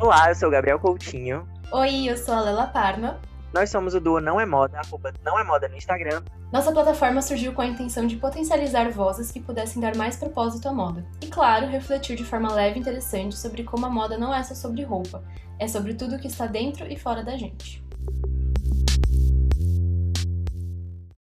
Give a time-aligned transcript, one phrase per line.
[0.00, 1.46] Olá, eu sou o Gabriel Coutinho.
[1.70, 3.20] Oi, eu sou a Lela Parma.
[3.52, 6.22] Nós somos o duo Não é Moda, arroba Não é Moda no Instagram.
[6.50, 10.72] Nossa plataforma surgiu com a intenção de potencializar vozes que pudessem dar mais propósito à
[10.72, 11.04] moda.
[11.20, 14.54] E claro, refletir de forma leve e interessante sobre como a moda não é só
[14.54, 15.22] sobre roupa,
[15.58, 17.84] é sobre tudo que está dentro e fora da gente.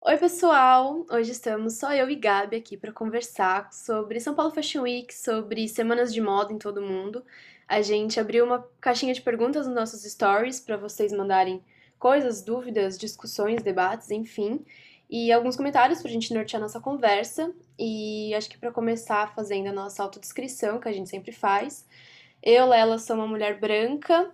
[0.01, 1.05] Oi, pessoal!
[1.09, 5.65] Hoje estamos só eu e Gabi aqui para conversar sobre São Paulo Fashion Week, sobre
[5.69, 7.23] semanas de moda em todo mundo.
[7.67, 11.63] A gente abriu uma caixinha de perguntas nos nossos stories para vocês mandarem
[11.97, 14.63] coisas, dúvidas, discussões, debates, enfim.
[15.09, 17.51] E alguns comentários para a gente nortear nossa conversa.
[17.77, 21.87] E acho que para começar fazendo a nossa autodescrição, que a gente sempre faz.
[22.41, 24.31] Eu, Lela, sou uma mulher branca,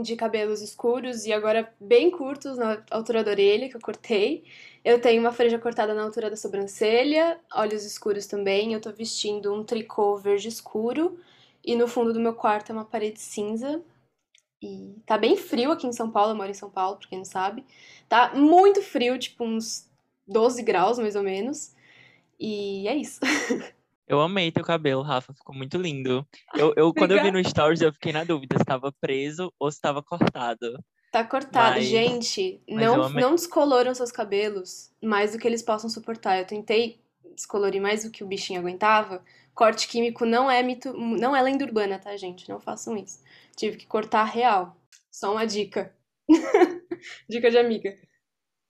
[0.00, 4.44] de cabelos escuros e agora bem curtos na altura da orelha, que eu cortei.
[4.84, 8.72] Eu tenho uma franja cortada na altura da sobrancelha, olhos escuros também.
[8.72, 11.18] Eu tô vestindo um tricô verde escuro
[11.64, 13.82] e no fundo do meu quarto é uma parede cinza.
[14.60, 17.18] E tá bem frio aqui em São Paulo, eu moro em São Paulo, pra quem
[17.18, 17.64] não sabe.
[18.08, 19.90] Tá muito frio, tipo uns
[20.26, 21.74] 12 graus mais ou menos.
[22.38, 23.20] E é isso.
[24.08, 26.26] Eu amei teu cabelo, Rafa, ficou muito lindo.
[26.54, 29.70] Eu, eu quando eu vi no Stories, eu fiquei na dúvida se estava preso ou
[29.70, 30.78] se estava cortado.
[31.10, 31.76] Tá cortado.
[31.76, 31.86] Mas...
[31.86, 36.38] Gente, mas não, não descoloram seus cabelos mais do que eles possam suportar.
[36.38, 37.00] Eu tentei
[37.34, 39.24] descolorir mais do que o bichinho aguentava.
[39.54, 42.48] Corte químico não é mito, não é lenda urbana, tá, gente?
[42.48, 43.22] Não façam isso.
[43.56, 44.76] Tive que cortar real.
[45.10, 45.94] Só uma dica.
[47.28, 47.90] dica de amiga.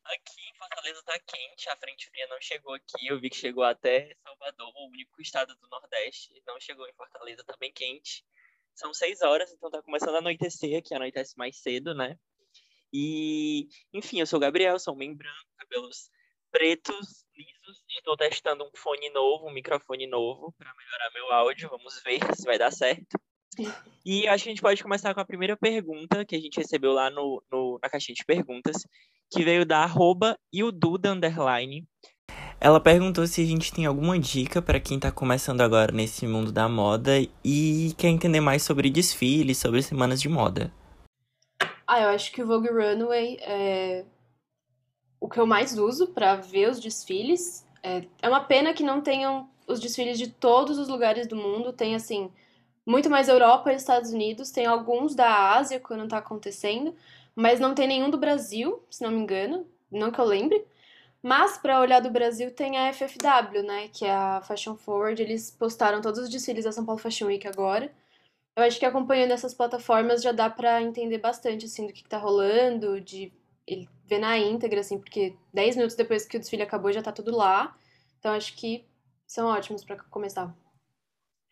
[0.04, 3.06] Aqui Fortaleza tá quente, a frente fria não chegou aqui.
[3.06, 6.42] Eu vi que chegou até Salvador, o único estado do Nordeste.
[6.46, 8.24] Não chegou em Fortaleza, tá bem quente.
[8.74, 12.18] São seis horas, então tá começando a anoitecer, que anoitece mais cedo, né?
[12.92, 16.10] E, enfim, eu sou o Gabriel, sou um branco, cabelos
[16.50, 21.68] pretos, lisos, e tô testando um fone novo, um microfone novo, para melhorar meu áudio.
[21.68, 23.18] Vamos ver se vai dar certo.
[24.04, 26.92] E acho que a gente pode começar com a primeira pergunta que a gente recebeu
[26.92, 28.86] lá no, no na caixinha de perguntas,
[29.30, 31.86] que veio da arroba e o Duda Underline.
[32.58, 36.52] Ela perguntou se a gente tem alguma dica para quem está começando agora nesse mundo
[36.52, 37.12] da moda
[37.44, 40.72] e quer entender mais sobre desfiles, sobre semanas de moda.
[41.86, 44.04] Ah, eu acho que o Vogue Runway é
[45.20, 47.66] o que eu mais uso para ver os desfiles.
[47.82, 51.72] É, é uma pena que não tenham os desfiles de todos os lugares do mundo.
[51.72, 52.30] Tem, assim,
[52.86, 54.50] muito mais Europa e Estados Unidos.
[54.50, 56.94] Tem alguns da Ásia quando está acontecendo
[57.34, 60.64] mas não tem nenhum do Brasil, se não me engano, não que eu lembre.
[61.22, 65.50] Mas para olhar do Brasil tem a FFW, né, que é a Fashion Forward, eles
[65.50, 67.92] postaram todos os desfiles da São Paulo Fashion Week agora.
[68.56, 72.08] Eu acho que acompanhando essas plataformas já dá para entender bastante assim do que, que
[72.08, 73.32] tá rolando, de
[73.66, 77.12] ele ver na íntegra assim, porque 10 minutos depois que o desfile acabou já tá
[77.12, 77.76] tudo lá.
[78.18, 78.84] Então acho que
[79.26, 80.54] são ótimos para começar.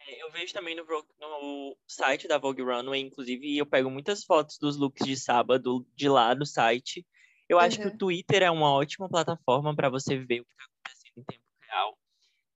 [0.00, 4.59] É, eu vejo também no, no, site da Vogue Runway, inclusive, eu pego muitas fotos
[4.59, 7.06] dos looks de sábado de lá do site.
[7.49, 7.88] Eu acho uhum.
[7.88, 11.25] que o Twitter é uma ótima plataforma para você ver o que está acontecendo em
[11.25, 11.99] tempo real.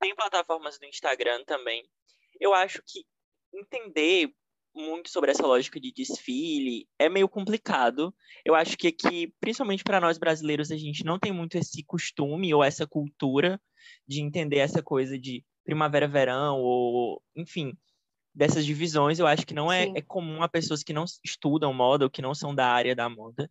[0.01, 1.85] Tem plataformas do Instagram também.
[2.41, 3.05] Eu acho que
[3.53, 4.35] entender
[4.75, 8.15] muito sobre essa lógica de desfile é meio complicado.
[8.45, 12.53] Eu acho que aqui, principalmente para nós brasileiros, a gente não tem muito esse costume
[12.53, 13.61] ou essa cultura
[14.07, 17.73] de entender essa coisa de primavera-verão, ou, enfim,
[18.35, 22.05] dessas divisões, eu acho que não é, é, comum a pessoas que não estudam moda
[22.05, 23.51] ou que não são da área da moda.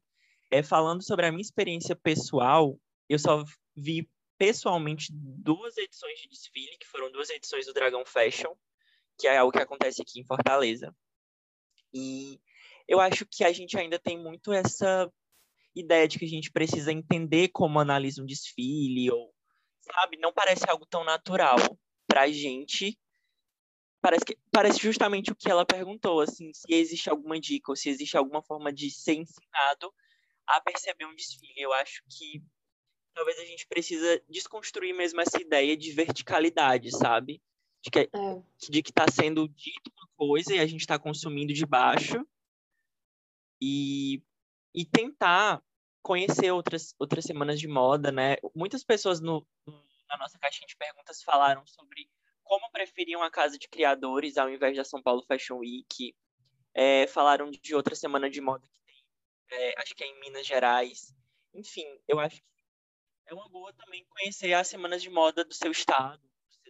[0.52, 2.78] É, falando sobre a minha experiência pessoal,
[3.10, 3.44] eu só
[3.76, 4.08] vi
[4.38, 8.54] pessoalmente duas edições de desfile, que foram duas edições do Dragão Fashion,
[9.18, 10.94] que é algo que acontece aqui em Fortaleza.
[11.94, 12.40] E
[12.88, 15.12] eu acho que a gente ainda tem muito essa
[15.76, 19.34] ideia de que a gente precisa entender como analisa um desfile, ou,
[19.82, 21.58] sabe, não parece algo tão natural
[22.08, 22.98] pra gente,
[24.02, 27.90] parece, que, parece justamente o que ela perguntou, assim, se existe alguma dica ou se
[27.90, 29.94] existe alguma forma de ser ensinado
[30.46, 31.54] a perceber um desfile.
[31.58, 32.44] Eu acho que
[33.14, 37.42] talvez a gente precisa desconstruir mesmo essa ideia de verticalidade, sabe?
[37.82, 38.10] De que, é.
[38.70, 39.92] de que está sendo dito
[40.28, 42.26] coisa e a gente está consumindo de baixo
[43.62, 44.22] e,
[44.74, 45.62] e tentar
[46.02, 48.38] conhecer outras, outras semanas de moda, né?
[48.56, 49.46] Muitas pessoas no,
[50.10, 52.10] na nossa caixinha de perguntas falaram sobre
[52.44, 56.16] como preferiam a Casa de Criadores ao invés da São Paulo Fashion Week.
[56.74, 59.06] É, falaram de outra semana de moda que tem,
[59.52, 61.14] é, acho que é em Minas Gerais.
[61.54, 62.48] Enfim, eu acho que
[63.28, 66.22] é uma boa também conhecer as semanas de moda do seu estado,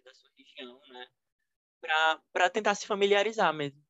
[0.03, 1.07] da sua região, né?
[2.31, 3.81] Para tentar se familiarizar mesmo.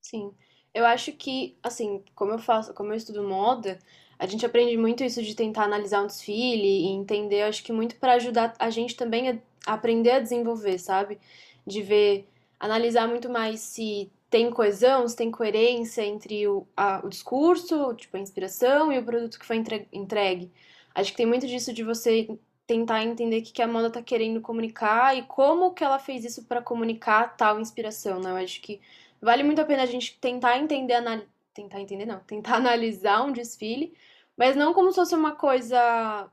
[0.00, 0.34] Sim.
[0.72, 3.78] Eu acho que, assim, como eu faço, como eu estudo moda,
[4.18, 7.96] a gente aprende muito isso de tentar analisar um desfile e entender, acho que muito
[7.96, 11.18] para ajudar a gente também a aprender a desenvolver, sabe?
[11.66, 12.26] De ver,
[12.58, 18.16] analisar muito mais se tem coesão, se tem coerência entre o, a, o discurso, tipo,
[18.16, 19.62] a inspiração e o produto que foi
[19.92, 20.50] entregue.
[20.94, 22.28] Acho que tem muito disso de você
[22.66, 26.44] tentar entender o que a moda tá querendo comunicar e como que ela fez isso
[26.46, 28.30] para comunicar tal inspiração, né?
[28.30, 28.80] Eu acho que
[29.20, 31.22] vale muito a pena a gente tentar entender, anal...
[31.52, 33.94] tentar entender não, tentar analisar um desfile,
[34.36, 36.30] mas não como se fosse uma coisa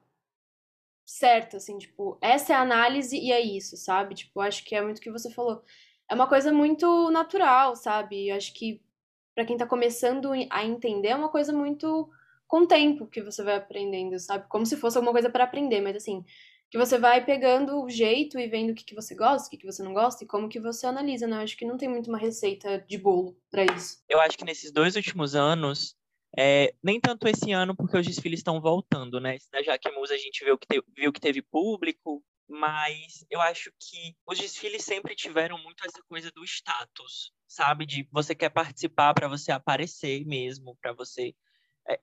[1.06, 4.16] certa, assim, tipo, essa é a análise e é isso, sabe?
[4.16, 5.64] Tipo, acho que é muito o que você falou.
[6.10, 8.30] É uma coisa muito natural, sabe?
[8.30, 8.82] Eu acho que
[9.36, 12.10] para quem tá começando a entender é uma coisa muito
[12.52, 14.46] com o tempo que você vai aprendendo, sabe?
[14.50, 16.22] Como se fosse alguma coisa para aprender, mas assim,
[16.70, 19.56] que você vai pegando o jeito e vendo o que, que você gosta, o que,
[19.56, 21.38] que você não gosta e como que você analisa, né?
[21.38, 24.04] Eu acho que não tem muito uma receita de bolo para isso.
[24.10, 25.96] Eu acho que nesses dois últimos anos,
[26.38, 29.38] é, nem tanto esse ano, porque os desfiles estão voltando, né?
[29.50, 34.14] Da Jaquemus a gente viu que, te, viu que teve público, mas eu acho que
[34.28, 37.86] os desfiles sempre tiveram muito essa coisa do status, sabe?
[37.86, 41.34] De você quer participar para você aparecer mesmo, para você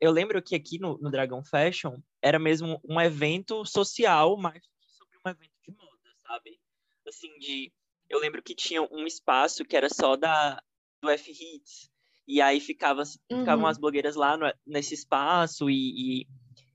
[0.01, 4.63] eu lembro que aqui no, no Dragon Fashion era mesmo um evento social mais
[4.97, 6.61] sobre um evento de moda, sabe?
[7.07, 7.73] Assim, de...
[8.09, 10.63] Eu lembro que tinha um espaço que era só da
[11.01, 11.91] do F-Hits,
[12.27, 13.41] e aí ficava, uhum.
[13.41, 16.27] ficavam as blogueiras lá no, nesse espaço, e, e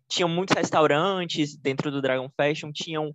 [0.08, 3.14] tinham muitos restaurantes dentro do Dragon Fashion, tinham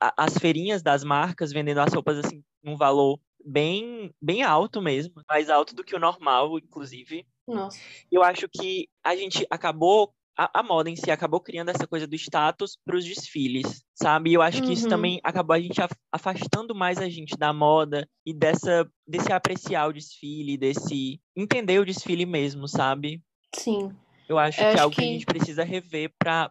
[0.00, 5.22] a, as feirinhas das marcas vendendo as roupas, assim, num valor bem, bem alto mesmo,
[5.28, 7.26] mais alto do que o normal, inclusive.
[7.46, 7.78] Nossa.
[8.10, 12.06] Eu acho que a gente acabou a, a, moda em si acabou criando essa coisa
[12.06, 14.30] do status para os desfiles, sabe?
[14.30, 14.90] E eu acho que isso uhum.
[14.90, 15.80] também acabou a gente
[16.12, 21.86] afastando mais a gente da moda e dessa desse apreciar o desfile, desse entender o
[21.86, 23.22] desfile mesmo, sabe?
[23.54, 23.96] Sim.
[24.28, 25.00] Eu acho eu que é algo que...
[25.00, 26.50] que a gente precisa rever para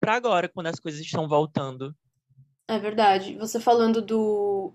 [0.00, 1.94] para agora, quando as coisas estão voltando.
[2.66, 3.36] É verdade.
[3.36, 4.72] Você falando do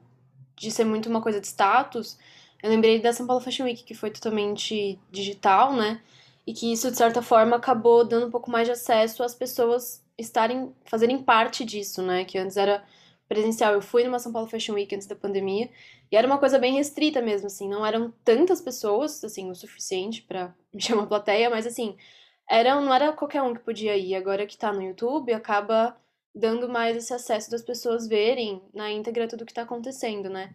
[0.55, 2.19] de ser muito uma coisa de status,
[2.63, 6.01] eu lembrei da São Paulo Fashion Week, que foi totalmente digital, né?
[6.47, 10.01] E que isso, de certa forma, acabou dando um pouco mais de acesso às pessoas
[10.17, 12.23] estarem, fazerem parte disso, né?
[12.23, 12.81] Que antes era
[13.27, 13.73] presencial.
[13.73, 15.69] Eu fui numa São Paulo Fashion Week antes da pandemia
[16.09, 17.67] e era uma coisa bem restrita mesmo, assim.
[17.67, 21.97] Não eram tantas pessoas, assim, o suficiente para encher uma plateia, mas, assim,
[22.49, 24.15] era, não era qualquer um que podia ir.
[24.15, 25.97] Agora que tá no YouTube, acaba
[26.33, 30.53] dando mais esse acesso das pessoas verem na íntegra tudo o que tá acontecendo, né?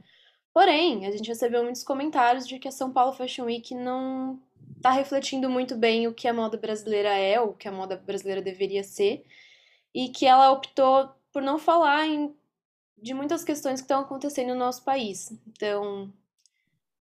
[0.59, 4.43] Porém, a gente recebeu muitos comentários de que a São Paulo Fashion Week não
[4.77, 8.43] está refletindo muito bem o que a moda brasileira é, o que a moda brasileira
[8.43, 9.25] deveria ser,
[9.95, 12.35] e que ela optou por não falar em,
[13.01, 15.31] de muitas questões que estão acontecendo no nosso país.
[15.47, 16.13] Então,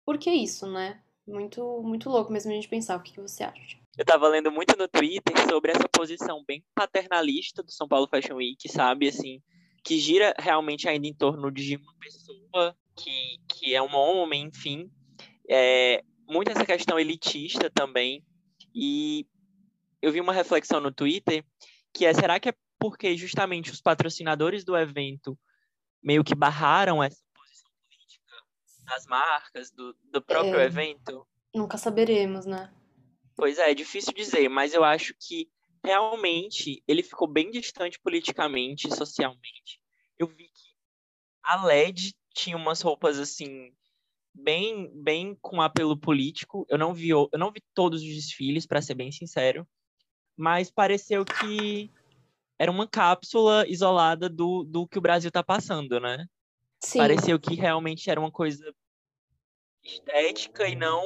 [0.04, 1.00] por que isso, né?
[1.28, 2.98] Muito, muito louco mesmo a gente pensar.
[2.98, 3.78] O que, que você acha?
[3.96, 8.38] Eu estava lendo muito no Twitter sobre essa posição bem paternalista do São Paulo Fashion
[8.38, 9.10] Week, sabe?
[9.10, 9.44] Assim,
[9.84, 14.92] que gira realmente ainda em torno de uma pessoa que, que é um homem, enfim.
[15.50, 18.26] É, muito essa questão elitista também.
[18.74, 19.28] E
[20.02, 21.46] eu vi uma reflexão no Twitter
[21.94, 25.40] que é, será que é porque justamente os patrocinadores do evento
[26.02, 28.34] meio que barraram essa posição política
[28.86, 31.26] das marcas, do, do próprio é, evento?
[31.54, 32.74] Nunca saberemos, né?
[33.36, 35.50] Pois é, é difícil dizer, mas eu acho que
[35.84, 39.80] realmente ele ficou bem distante politicamente, socialmente.
[40.18, 40.74] Eu vi que
[41.44, 43.72] a LED tinha umas roupas assim
[44.34, 46.66] bem bem com apelo político.
[46.70, 49.68] Eu não vi eu não vi todos os desfiles para ser bem sincero,
[50.36, 51.92] mas pareceu que
[52.60, 56.26] era uma cápsula isolada do, do que o Brasil está passando, né?
[56.80, 57.00] Sim.
[57.00, 58.74] Pareceu que realmente era uma coisa
[59.84, 61.04] estética e não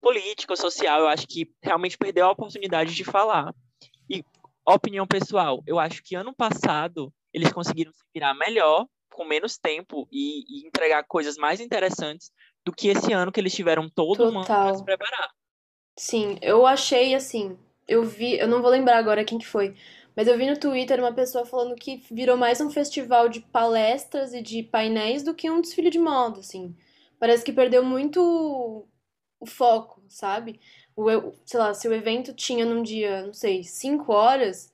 [0.00, 1.00] política ou social.
[1.00, 3.54] Eu acho que realmente perdeu a oportunidade de falar.
[4.08, 4.24] E
[4.66, 10.08] opinião pessoal, eu acho que ano passado eles conseguiram se virar melhor com menos tempo
[10.10, 12.30] e, e, entregar coisas mais interessantes
[12.64, 14.32] do que esse ano que eles tiveram todo Total.
[14.32, 15.30] um ano para se preparar.
[15.96, 19.76] Sim, eu achei assim, eu vi, eu não vou lembrar agora quem que foi,
[20.16, 24.32] mas eu vi no Twitter uma pessoa falando que virou mais um festival de palestras
[24.32, 26.74] e de painéis do que um desfile de moda, assim.
[27.18, 28.86] Parece que perdeu muito
[29.38, 30.60] o foco, sabe?
[30.96, 34.72] O, sei lá, se o evento tinha num dia, não sei, cinco horas,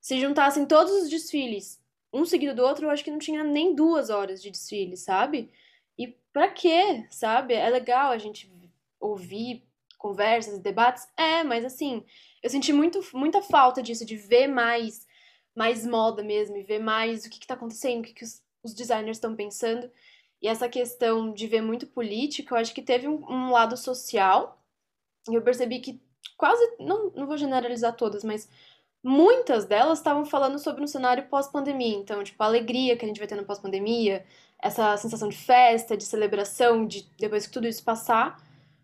[0.00, 1.80] se juntassem todos os desfiles
[2.16, 5.50] um seguido do outro, eu acho que não tinha nem duas horas de desfile, sabe?
[5.98, 7.54] E pra quê, sabe?
[7.54, 8.50] É legal a gente
[9.00, 9.62] ouvir
[9.98, 12.04] conversas, debates, é, mas assim,
[12.42, 15.06] eu senti muito, muita falta disso, de ver mais,
[15.54, 18.42] mais moda mesmo, e ver mais o que, que tá acontecendo, o que, que os,
[18.62, 19.90] os designers estão pensando.
[20.40, 24.62] E essa questão de ver muito política, eu acho que teve um, um lado social,
[25.28, 26.00] e eu percebi que
[26.36, 28.48] quase, não, não vou generalizar todas, mas
[29.06, 31.96] muitas delas estavam falando sobre um cenário pós-pandemia.
[31.96, 34.26] Então, tipo, a alegria que a gente vai ter no pós-pandemia,
[34.60, 38.42] essa sensação de festa, de celebração, de depois que tudo isso passar.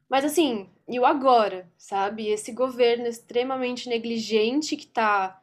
[0.08, 2.28] Mas assim, e o agora, sabe?
[2.28, 5.40] Esse governo extremamente negligente que tá.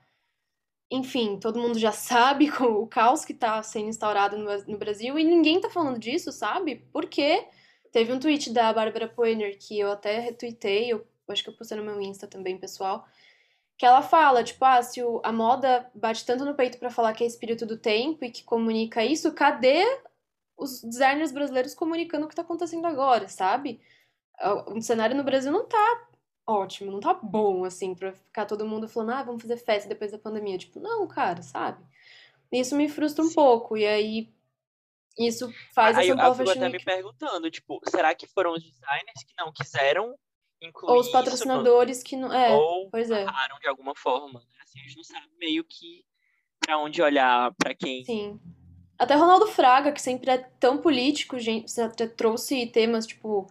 [0.89, 5.59] Enfim, todo mundo já sabe o caos que tá sendo instaurado no, Brasil e ninguém
[5.59, 6.87] tá falando disso, sabe?
[6.93, 7.45] Porque
[7.91, 11.77] teve um tweet da Bárbara Poiner que eu até retuitei, eu acho que eu postei
[11.77, 13.05] no meu Insta também, pessoal,
[13.79, 17.13] que ela fala, tipo, ah, se o, a moda bate tanto no peito para falar
[17.13, 19.85] que é espírito do tempo e que comunica isso, cadê
[20.57, 23.81] os designers brasileiros comunicando o que tá acontecendo agora, sabe?
[24.67, 26.07] o cenário no Brasil não tá
[26.45, 30.11] ótimo, não tá bom, assim, pra ficar todo mundo falando, ah, vamos fazer festa depois
[30.11, 30.57] da pandemia.
[30.57, 31.81] Tipo, não, cara, sabe?
[32.51, 33.35] Isso me frustra um Sim.
[33.35, 34.33] pouco, e aí
[35.17, 38.63] isso faz aí, a São Paulo Fashion até me perguntando, tipo, será que foram os
[38.63, 40.17] designers que não quiseram
[40.61, 42.03] incluir Ou os patrocinadores no...
[42.03, 42.33] que não...
[42.33, 43.25] É, Ou pois é.
[43.25, 44.57] de alguma forma, né?
[44.63, 46.05] Assim, a gente não sabe meio que
[46.59, 48.03] pra onde olhar, pra quem...
[48.03, 48.39] Sim.
[48.97, 53.49] Até Ronaldo Fraga, que sempre é tão político, gente, até trouxe temas, tipo,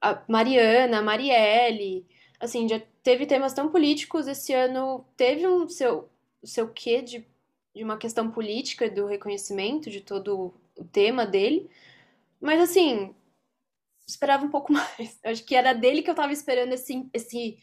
[0.00, 2.06] a Mariana, a Marielle,
[2.38, 6.10] assim, já teve temas tão políticos, esse ano teve um seu,
[6.44, 7.26] seu quê de,
[7.74, 11.70] de uma questão política, do reconhecimento de todo o tema dele,
[12.38, 13.14] mas assim,
[14.06, 15.18] esperava um pouco mais.
[15.24, 17.58] Eu acho que era dele que eu tava esperando esse, esse,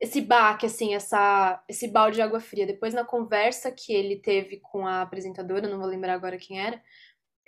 [0.00, 2.66] esse baque, assim, essa, esse balde de água fria.
[2.66, 6.82] Depois, na conversa que ele teve com a apresentadora, não vou lembrar agora quem era,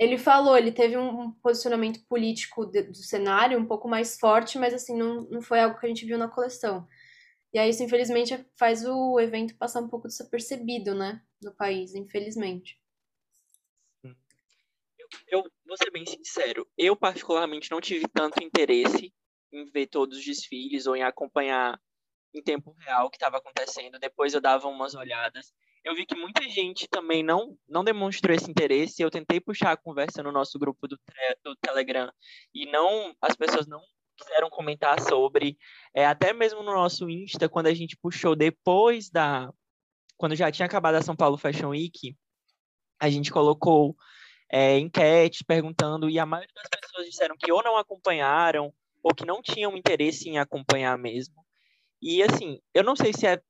[0.01, 4.73] ele falou, ele teve um posicionamento político de, do cenário um pouco mais forte, mas
[4.73, 6.89] assim, não, não foi algo que a gente viu na coleção.
[7.53, 12.80] E aí isso, infelizmente, faz o evento passar um pouco desapercebido, né, no país, infelizmente.
[15.29, 19.13] Eu, vou ser bem sincero, eu particularmente não tive tanto interesse
[19.53, 21.81] em ver todos os desfiles ou em acompanhar
[22.33, 23.99] em tempo real o que estava acontecendo.
[23.99, 25.53] Depois eu dava umas olhadas
[25.85, 29.03] eu vi que muita gente também não, não demonstrou esse interesse.
[29.03, 30.99] Eu tentei puxar a conversa no nosso grupo do,
[31.43, 32.13] do Telegram
[32.55, 33.81] e não as pessoas não
[34.17, 35.57] quiseram comentar sobre.
[35.95, 39.51] É, até mesmo no nosso Insta, quando a gente puxou depois da.
[40.17, 42.15] Quando já tinha acabado a São Paulo Fashion Week,
[43.01, 43.97] a gente colocou
[44.51, 49.25] é, enquete perguntando, e a maioria das pessoas disseram que ou não acompanharam, ou que
[49.25, 51.35] não tinham interesse em acompanhar mesmo.
[52.03, 53.41] E assim, eu não sei se é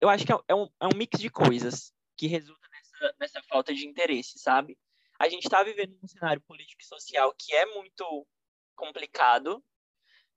[0.00, 3.42] eu acho que é, é um, é um mix de coisas que resulta nessa, nessa
[3.48, 4.78] falta de interesse, sabe?
[5.18, 8.26] A gente está vivendo um cenário político e social que é muito
[8.74, 9.64] complicado,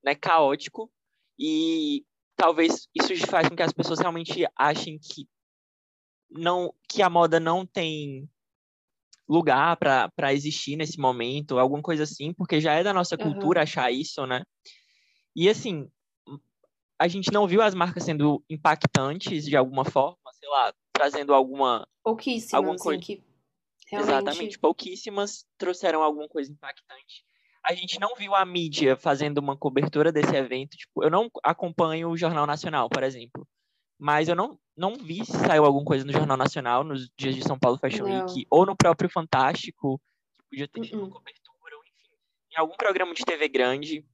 [0.04, 0.92] né, caótico,
[1.38, 5.28] e talvez isso faz com que as pessoas realmente achem que
[6.30, 8.30] não que a moda não tem
[9.30, 13.64] lugar para existir nesse momento, alguma coisa assim, porque já é da nossa cultura uhum.
[13.64, 14.44] achar isso, né?
[15.36, 15.88] E assim,
[17.00, 21.88] a gente não viu as marcas sendo impactantes de alguma forma, sei lá, trazendo alguma.
[22.04, 23.02] Pouquíssimas, alguma assim, coisa.
[23.02, 23.24] que
[23.90, 24.12] realmente...
[24.12, 27.24] Exatamente, pouquíssimas trouxeram alguma coisa impactante.
[27.64, 30.76] A gente não viu a mídia fazendo uma cobertura desse evento.
[30.76, 33.48] Tipo, eu não acompanho o Jornal Nacional, por exemplo.
[34.00, 37.44] Mas eu não, não vi se saiu alguma coisa no Jornal Nacional nos dias de
[37.44, 38.26] São Paulo Fashion não.
[38.26, 40.00] Week, ou no próprio Fantástico,
[40.38, 41.08] que podia ter tido uh -uh.
[41.08, 42.10] uma cobertura, ou enfim,
[42.54, 44.06] em algum programa de TV grande.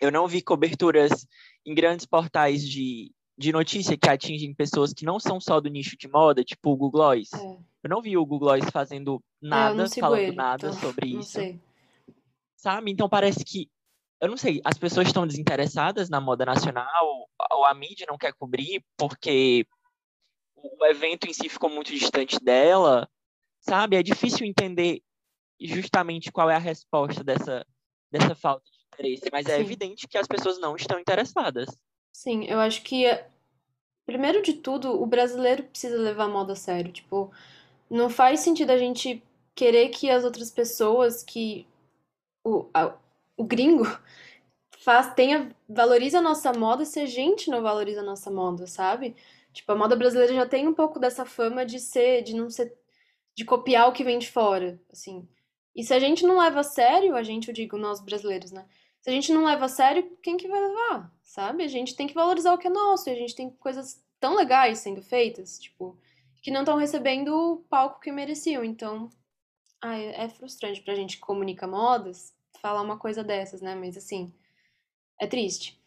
[0.00, 1.26] Eu não vi coberturas
[1.64, 5.96] em grandes portais de, de notícia que atingem pessoas que não são só do nicho
[5.96, 7.32] de moda, tipo o Google Gloss.
[7.32, 7.58] É.
[7.84, 11.30] Eu não vi o Google Gloss fazendo é, nada, falando ele, nada então, sobre isso.
[11.30, 11.60] Sei.
[12.56, 12.90] Sabe?
[12.90, 13.70] Então parece que,
[14.20, 18.32] eu não sei, as pessoas estão desinteressadas na moda nacional, ou a mídia não quer
[18.32, 19.66] cobrir porque
[20.56, 23.08] o evento em si ficou muito distante dela,
[23.60, 23.96] sabe?
[23.96, 25.02] É difícil entender
[25.60, 27.66] justamente qual é a resposta dessa,
[28.10, 31.68] dessa falta de interesse, mas é evidente que as pessoas não estão interessadas.
[32.12, 33.04] Sim, eu acho que,
[34.06, 36.92] primeiro de tudo, o brasileiro precisa levar a moda a sério.
[36.92, 37.30] Tipo,
[37.90, 39.22] não faz sentido a gente
[39.54, 41.66] querer que as outras pessoas, que
[42.44, 42.94] o, a,
[43.36, 43.84] o gringo
[44.78, 49.16] faz, tenha, valorize a nossa moda se a gente não valoriza a nossa moda, sabe?
[49.52, 52.72] Tipo, a moda brasileira já tem um pouco dessa fama de ser, de não ser,
[53.34, 55.28] de copiar o que vem de fora, assim.
[55.74, 58.66] E se a gente não leva a sério, a gente, eu digo, nós brasileiros, né?
[59.00, 61.12] Se a gente não leva a sério, quem que vai levar?
[61.22, 61.64] Sabe?
[61.64, 63.08] A gente tem que valorizar o que é nosso.
[63.08, 65.98] E a gente tem coisas tão legais sendo feitas, tipo,
[66.42, 68.64] que não estão recebendo o palco que mereciam.
[68.64, 69.10] Então,
[69.82, 73.74] ai, é frustrante pra gente que comunica modas falar uma coisa dessas, né?
[73.74, 74.34] Mas assim,
[75.20, 75.80] é triste.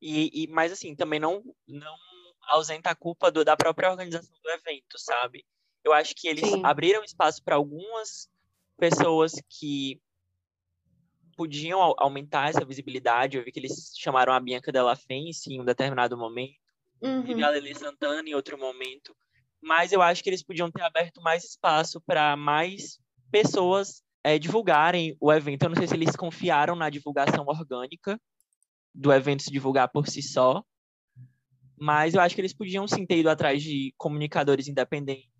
[0.00, 1.96] E, e mas assim, também não não
[2.48, 5.44] ausenta a culpa do, da própria organização do evento, sabe?
[5.82, 6.64] Eu acho que eles Sim.
[6.64, 8.28] abriram espaço para algumas
[8.76, 10.00] pessoas que
[11.36, 13.36] podiam aumentar essa visibilidade.
[13.36, 16.58] Eu vi que eles chamaram a Bianca Della Fence em um determinado momento,
[17.02, 17.38] uhum.
[17.38, 19.14] e a Lele Santana em outro momento.
[19.60, 22.98] Mas eu acho que eles podiam ter aberto mais espaço para mais
[23.30, 25.62] pessoas é, divulgarem o evento.
[25.62, 28.18] Eu não sei se eles confiaram na divulgação orgânica
[28.94, 30.64] do evento se divulgar por si só,
[31.78, 35.30] mas eu acho que eles podiam sim ter ido atrás de comunicadores independentes,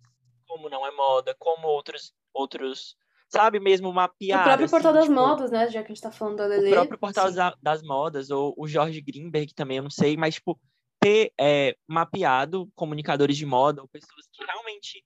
[0.47, 2.95] como não é moda, como outros, outros
[3.27, 4.41] sabe, mesmo mapear.
[4.41, 5.69] O próprio assim, Portal das tipo, Modas, né?
[5.69, 6.67] Já que a gente tá falando da Lele.
[6.67, 7.29] O próprio Portal
[7.61, 10.59] das Modas, ou o Jorge Greenberg também, eu não sei, mas, tipo,
[10.99, 15.03] ter é, mapeado comunicadores de moda, ou pessoas que realmente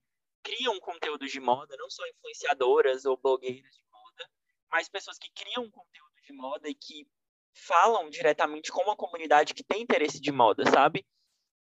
[0.49, 4.29] criam conteúdo de moda, não só influenciadoras ou blogueiras de moda,
[4.71, 7.07] mas pessoas que criam conteúdo de moda e que
[7.53, 11.05] falam diretamente com uma comunidade que tem interesse de moda, sabe?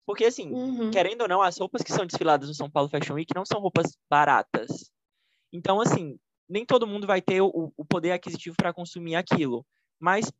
[0.06, 0.90] Porque, assim, uhum.
[0.90, 3.60] querendo ou não, as roupas que são desfiladas no São Paulo Fashion Week não são
[3.60, 4.90] roupas baratas.
[5.52, 9.64] Então, assim, nem todo mundo vai ter o, o poder aquisitivo para consumir aquilo.
[10.00, 10.32] Mas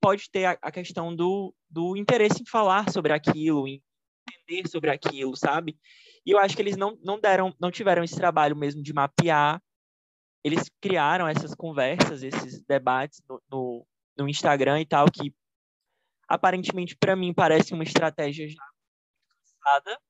[0.00, 3.82] pode ter a, a, questão do, do interesse em falar sobre aquilo, em
[4.30, 5.78] entender sobre aquilo, sabe?
[6.24, 9.62] E eu acho que eles não, não deram, não tiveram esse trabalho mesmo de mapear.
[10.44, 13.86] Eles criaram essas conversas, esses debates no, no,
[14.18, 15.34] no Instagram e tal, que
[16.28, 18.62] aparentemente para mim parece uma estratégia já
[19.62, 20.00] cansada,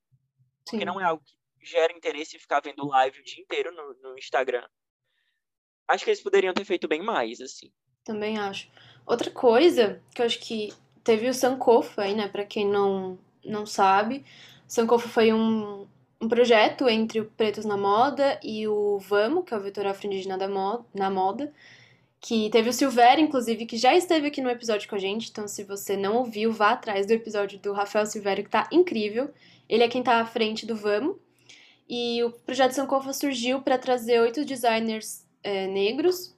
[0.65, 4.19] porque não é algo que gera interesse ficar vendo live o dia inteiro no, no
[4.19, 4.67] Instagram.
[5.89, 7.73] Acho que eles poderiam ter feito bem mais, assim.
[8.05, 8.71] Também acho.
[9.05, 10.73] Outra coisa que eu acho que
[11.03, 12.29] teve o Sankofa aí, né?
[12.29, 14.25] Pra quem não, não sabe.
[14.67, 15.87] Sankofa foi um,
[16.21, 20.37] um projeto entre o Pretos na Moda e o VAMO, que é o Vetor Afro-Indígena
[20.49, 21.53] moda, na Moda,
[22.21, 25.49] que teve o Silvério, inclusive, que já esteve aqui no episódio com a gente, então
[25.49, 29.31] se você não ouviu, vá atrás do episódio do Rafael Silvério, que tá incrível.
[29.69, 31.19] Ele é quem tá à frente do VAMO.
[31.89, 36.37] E o projeto Sankofa surgiu para trazer oito designers é, negros,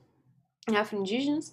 [0.66, 1.52] afro-indígenas,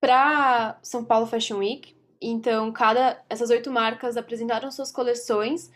[0.00, 1.94] para São Paulo Fashion Week.
[2.30, 5.70] Então, cada essas oito marcas apresentaram suas coleções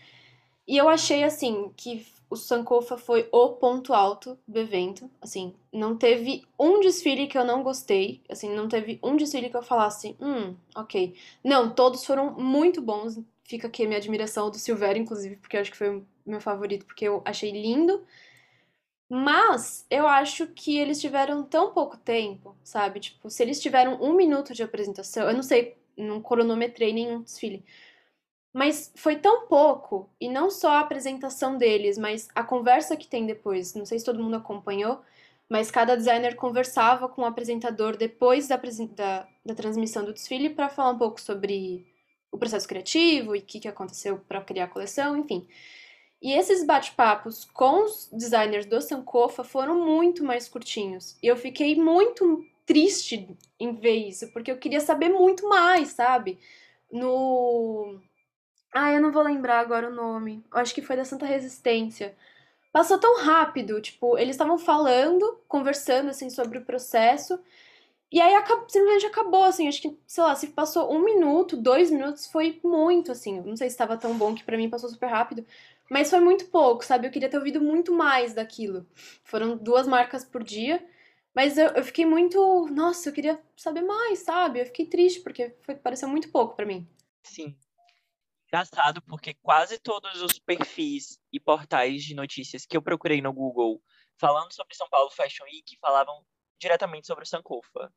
[0.67, 5.11] e eu achei assim que o Sankofa foi o ponto alto do evento.
[5.21, 8.21] Assim, não teve um desfile que eu não gostei.
[8.29, 11.15] Assim, não teve um desfile que eu falasse, hum, ok.
[11.43, 13.19] Não, todos foram muito bons.
[13.45, 16.41] Fica aqui a minha admiração do Silvério, inclusive, porque eu acho que foi o meu
[16.41, 18.05] favorito, porque eu achei lindo.
[19.09, 23.01] Mas eu acho que eles tiveram tão pouco tempo, sabe?
[23.01, 27.65] Tipo, se eles tiveram um minuto de apresentação, eu não sei, não cronometrei nenhum desfile.
[28.53, 33.27] Mas foi tão pouco, e não só a apresentação deles, mas a conversa que tem
[33.27, 33.75] depois.
[33.75, 35.01] Não sei se todo mundo acompanhou,
[35.49, 40.69] mas cada designer conversava com o apresentador depois da, da, da transmissão do desfile para
[40.69, 41.87] falar um pouco sobre
[42.31, 45.47] o processo criativo e o que, que aconteceu para criar a coleção, enfim.
[46.21, 51.17] E esses bate-papos com os designers do Sankofa foram muito mais curtinhos.
[51.23, 53.27] E eu fiquei muito triste
[53.59, 56.39] em ver isso, porque eu queria saber muito mais, sabe?
[56.93, 57.99] No.
[58.75, 60.45] Ah, eu não vou lembrar agora o nome.
[60.53, 62.15] Eu acho que foi da Santa Resistência.
[62.71, 67.41] Passou tão rápido, tipo, eles estavam falando, conversando, assim, sobre o processo.
[68.13, 68.35] E aí
[68.69, 73.13] simplesmente acabou, assim, acho que, sei lá, se passou um minuto, dois minutos, foi muito,
[73.13, 73.41] assim.
[73.41, 75.45] Não sei se estava tão bom que para mim passou super rápido.
[75.91, 77.07] Mas foi muito pouco, sabe?
[77.07, 78.87] Eu queria ter ouvido muito mais daquilo.
[79.25, 80.85] Foram duas marcas por dia.
[81.39, 82.67] Mas eu, eu fiquei muito.
[82.67, 84.61] Nossa, eu queria saber mais, sabe?
[84.61, 86.85] Eu fiquei triste, porque foi, pareceu muito pouco para mim.
[87.23, 87.57] Sim.
[88.49, 93.81] Engraçado, porque quase todos os perfis e portais de notícias que eu procurei no Google
[94.21, 96.27] falando sobre São Paulo Fashion Week falavam
[96.61, 97.93] diretamente sobre o Sankofa.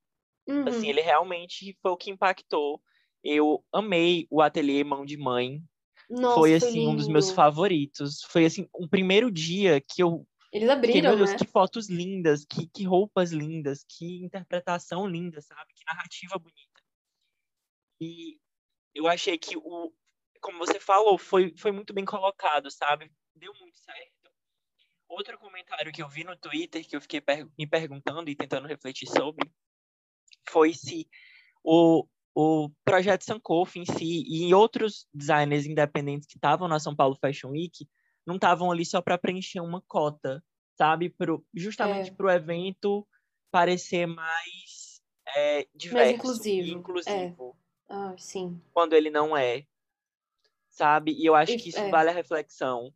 [0.47, 0.67] Uhum.
[0.67, 2.79] Assim, ele realmente foi o que impactou.
[3.23, 5.63] Eu amei o ateliê Mão de Mãe,
[6.07, 8.21] nossa, foi assim um dos meus favoritos.
[8.21, 11.37] Foi assim um primeiro dia que eu eles abriram, Fiquei, meu Deus, né?
[11.37, 15.73] que fotos lindas, que, que roupas lindas, que interpretação linda, sabe?
[15.73, 16.81] Que narrativa bonita.
[18.01, 18.37] E
[18.93, 19.93] eu achei que o,
[20.41, 23.09] como você falou, foi, foi muito bem colocado, sabe?
[23.33, 24.31] Deu muito certo.
[25.07, 28.67] Outro comentário que eu vi no Twitter, que eu fiquei per me perguntando e tentando
[28.67, 29.49] refletir sobre,
[30.49, 31.07] foi se
[31.63, 37.17] o, o projeto Sankofa em si e outros designers independentes que estavam na São Paulo
[37.21, 37.87] Fashion Week
[38.25, 40.43] não estavam ali só para preencher uma cota,
[40.77, 41.09] sabe?
[41.09, 42.13] Pro, justamente É.
[42.13, 43.07] para o evento
[43.51, 45.01] parecer mais
[45.35, 47.57] é, diverso inclusivo, e inclusivo,
[47.89, 48.61] Ah, sim.
[48.73, 49.65] quando ele não é,
[50.69, 51.13] sabe?
[51.13, 51.89] E eu acho que isso é.
[51.89, 52.93] vale a reflexão.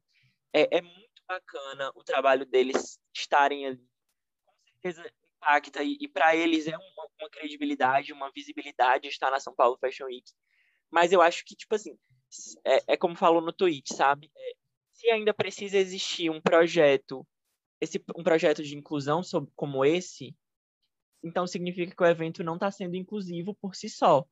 [0.54, 3.90] É, é muito bacana o trabalho deles estarem ali.
[4.46, 9.40] Com certeza impacta e, e para eles é uma, uma credibilidade, uma visibilidade estar na
[9.40, 10.32] São Paulo Fashion Week.
[10.90, 11.98] Mas eu acho que, tipo assim,
[12.64, 14.32] é, é como falou no tweet, sabe?
[14.36, 14.55] É,
[15.06, 17.26] se ainda precisa existir um projeto,
[17.80, 20.36] esse, um projeto de inclusão sobre, como esse,
[21.24, 24.26] então significa que o evento não está sendo inclusivo por si só.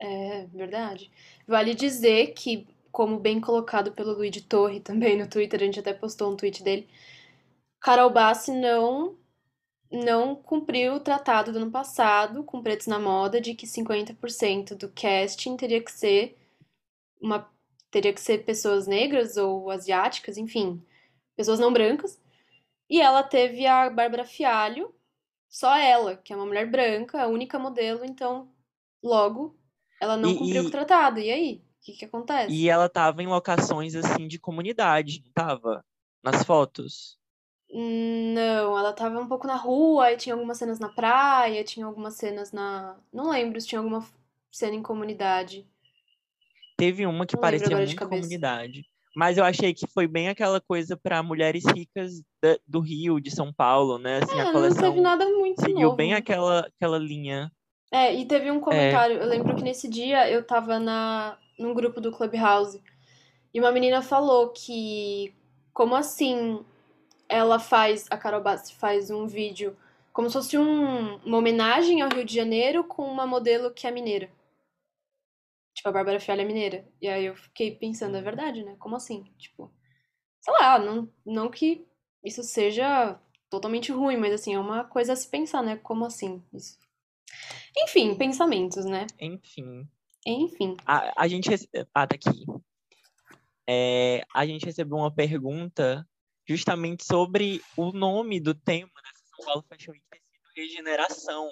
[0.00, 1.10] É verdade.
[1.46, 5.92] Vale dizer que, como bem colocado pelo Luigi Torre também no Twitter, a gente até
[5.92, 6.88] postou um tweet dele,
[7.78, 9.16] Carol Bassi não
[9.90, 14.90] não cumpriu o tratado do ano passado com Pretos na Moda de que 50% do
[14.90, 16.36] casting teria que ser
[17.22, 17.50] uma
[17.90, 20.82] teria que ser pessoas negras ou asiáticas, enfim,
[21.36, 22.20] pessoas não brancas.
[22.88, 24.94] E ela teve a Bárbara Fialho,
[25.48, 28.50] só ela, que é uma mulher branca, a única modelo, então
[29.02, 29.58] logo
[30.00, 31.20] ela não E, cumpriu com o e, tratado.
[31.20, 31.62] E aí?
[31.80, 32.54] O que que acontece?
[32.54, 35.84] e ela tava em locações assim de comunidade, não tava?
[36.22, 37.18] Nas fotos.
[37.70, 42.14] Não, ela tava um pouco na rua, e tinha algumas cenas na praia, tinha algumas
[42.14, 42.98] cenas na.
[43.12, 44.06] Não lembro se tinha alguma
[44.50, 45.66] cena em comunidade.
[46.78, 48.86] Teve uma que Não parecia muito comunidade.
[49.16, 53.32] Mas eu achei que foi bem aquela coisa para mulheres ricas da- do Rio, de
[53.32, 54.18] São Paulo, né?
[54.22, 57.50] Assim, a É, não teve coleção nada muito seguiu novo, bem aquela, aquela linha.
[57.90, 61.74] É, e teve um É, comentário, eu lembro que nesse dia eu tava na, num
[61.74, 62.80] grupo do Clubhouse
[63.52, 65.34] e uma menina falou que,
[65.72, 66.64] como assim
[67.28, 69.76] ela faz, a Carol Bassi faz um vídeo
[70.12, 73.90] como se fosse um- uma homenagem ao Rio de Janeiro com uma modelo que é
[73.90, 74.28] mineira.
[75.78, 76.84] Tipo, a Bárbara Fialho é mineira.
[77.00, 78.74] E aí eu fiquei pensando, é verdade, né?
[78.80, 79.22] Como assim?
[79.38, 79.72] Tipo,
[80.40, 81.86] sei lá, não, não que
[82.24, 83.16] isso seja
[83.48, 85.76] totalmente ruim, mas assim, é uma coisa a se pensar, né?
[85.76, 86.44] Como assim?
[86.52, 86.76] Isso.
[87.76, 89.06] Enfim, pensamentos, né?
[89.20, 89.88] enfim.
[90.26, 90.76] Enfim.
[90.84, 91.48] A, a gente.
[91.48, 92.44] rece- Ah, tá aqui.
[93.64, 96.04] É, a gente recebeu uma pergunta
[96.44, 101.48] justamente sobre o nome do tema dessa São Paulo Fashion Week ter sido regeneração.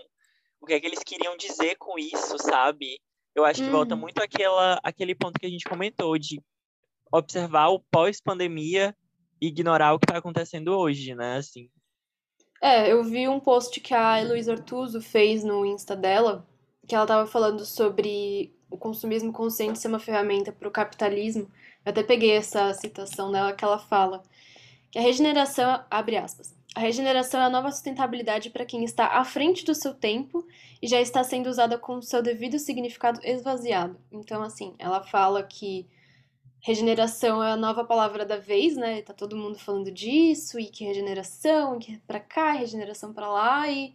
[0.61, 2.99] O que é que eles queriam dizer com isso, sabe?
[3.37, 4.01] Eu acho que volta Uhum.
[4.01, 6.43] muito àquela, àquele ponto que a gente comentou, de
[7.13, 8.97] observar o pós-pandemia
[9.41, 11.37] e ignorar o que está acontecendo hoje, né?
[11.37, 11.71] Assim,
[12.63, 16.47] É, eu vi um post que a Heloísa Artuso fez no Insta dela,
[16.89, 21.51] que ela tava falando sobre o consumismo consciente ser uma ferramenta para o capitalismo.
[21.85, 24.23] Eu até peguei essa citação dela que ela fala
[24.91, 29.25] que a regeneração, abre aspas, a regeneração é a nova sustentabilidade para quem está à
[29.25, 30.47] frente do seu tempo
[30.83, 33.99] e já está sendo usada com seu devido significado esvaziado.
[34.13, 35.89] Então, assim, ela fala que
[36.61, 39.01] regeneração é a nova palavra da vez, né?
[39.01, 43.95] Tá todo mundo falando disso, e que regeneração, que pra cá, regeneração pra lá, e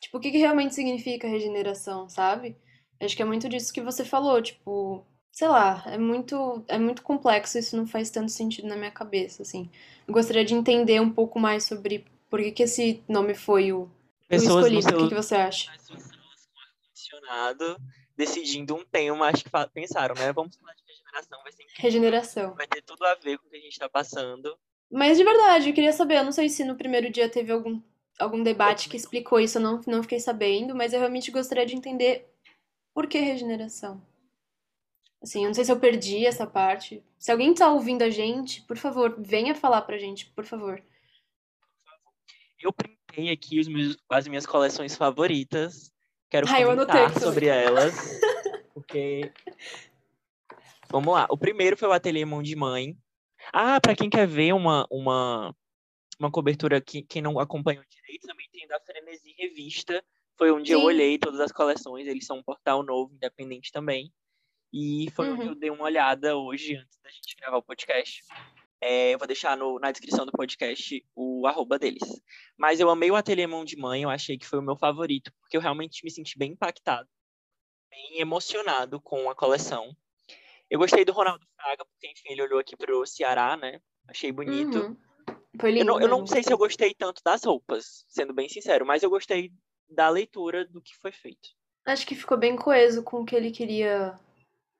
[0.00, 2.56] tipo, o que que realmente significa regeneração, sabe?
[3.00, 7.02] Acho que é muito disso que você falou, tipo, sei lá, é muito é muito
[7.02, 9.68] complexo, isso não faz tanto sentido na minha cabeça, assim.
[10.06, 13.82] Eu gostaria de entender um pouco mais sobre por que que esse nome foi o,
[13.82, 13.90] o
[14.28, 14.88] pessoas no escolhido.
[14.88, 15.70] O que seu que você acha?
[15.88, 17.76] com ar-condicionado,
[18.16, 20.32] decidindo um tema, acho que pensaram, né?
[20.32, 22.54] Vamos falar de regeneração, vai ser incrível, Regeneração.
[22.54, 24.56] vai ter tudo a ver com o que a gente está passando.
[24.90, 27.80] Mas de verdade, eu queria saber, eu não sei se no primeiro dia teve algum,
[28.18, 31.76] algum debate que explicou isso, eu não, não fiquei sabendo, mas eu realmente gostaria de
[31.76, 32.28] entender
[32.94, 34.02] por que regeneração.
[35.22, 37.04] Assim, eu não sei se eu perdi essa parte.
[37.18, 40.82] Se alguém tá ouvindo a gente, por favor, venha falar pra gente, por favor.
[42.60, 45.90] Eu printei aqui meus- as minhas coleções favoritas.
[46.28, 47.94] Quero eu anotei comentar sobre elas,
[48.74, 49.32] porque
[50.90, 51.26] vamos lá.
[51.30, 52.96] O primeiro foi o Ateliê Mão de Mãe.
[53.52, 55.54] Ah, para quem quer ver uma, uma,
[56.18, 60.04] uma cobertura que quem não acompanhou direito, também tem da Frenesi Revista.
[60.36, 60.86] Foi onde eu Sim.
[60.86, 62.06] olhei todas as coleções.
[62.06, 64.12] Eles são um portal novo, independente também.
[64.72, 65.48] E foi onde Uhum.
[65.48, 68.22] eu dei uma olhada hoje, antes da gente gravar o podcast.
[68.80, 72.02] É, eu vou deixar no- na descrição do podcast o arroba deles.
[72.56, 75.30] Mas eu amei o Ateliê Mão de Mãe, eu achei que foi o meu favorito,
[75.40, 77.08] porque eu realmente me senti bem impactado,
[77.90, 79.94] bem emocionado com a coleção.
[80.70, 83.80] Eu gostei do Ronaldo Fraga, porque, enfim, ele olhou aqui pro Ceará, né?
[84.08, 84.78] Achei bonito.
[84.78, 84.96] Uhum.
[85.60, 88.48] Foi Eu lindo não, eu não sei se eu gostei tanto das roupas, sendo bem
[88.48, 89.52] sincero, mas eu gostei
[89.88, 91.50] da leitura do que foi feito.
[91.84, 94.18] Acho que ficou bem coeso com o que ele queria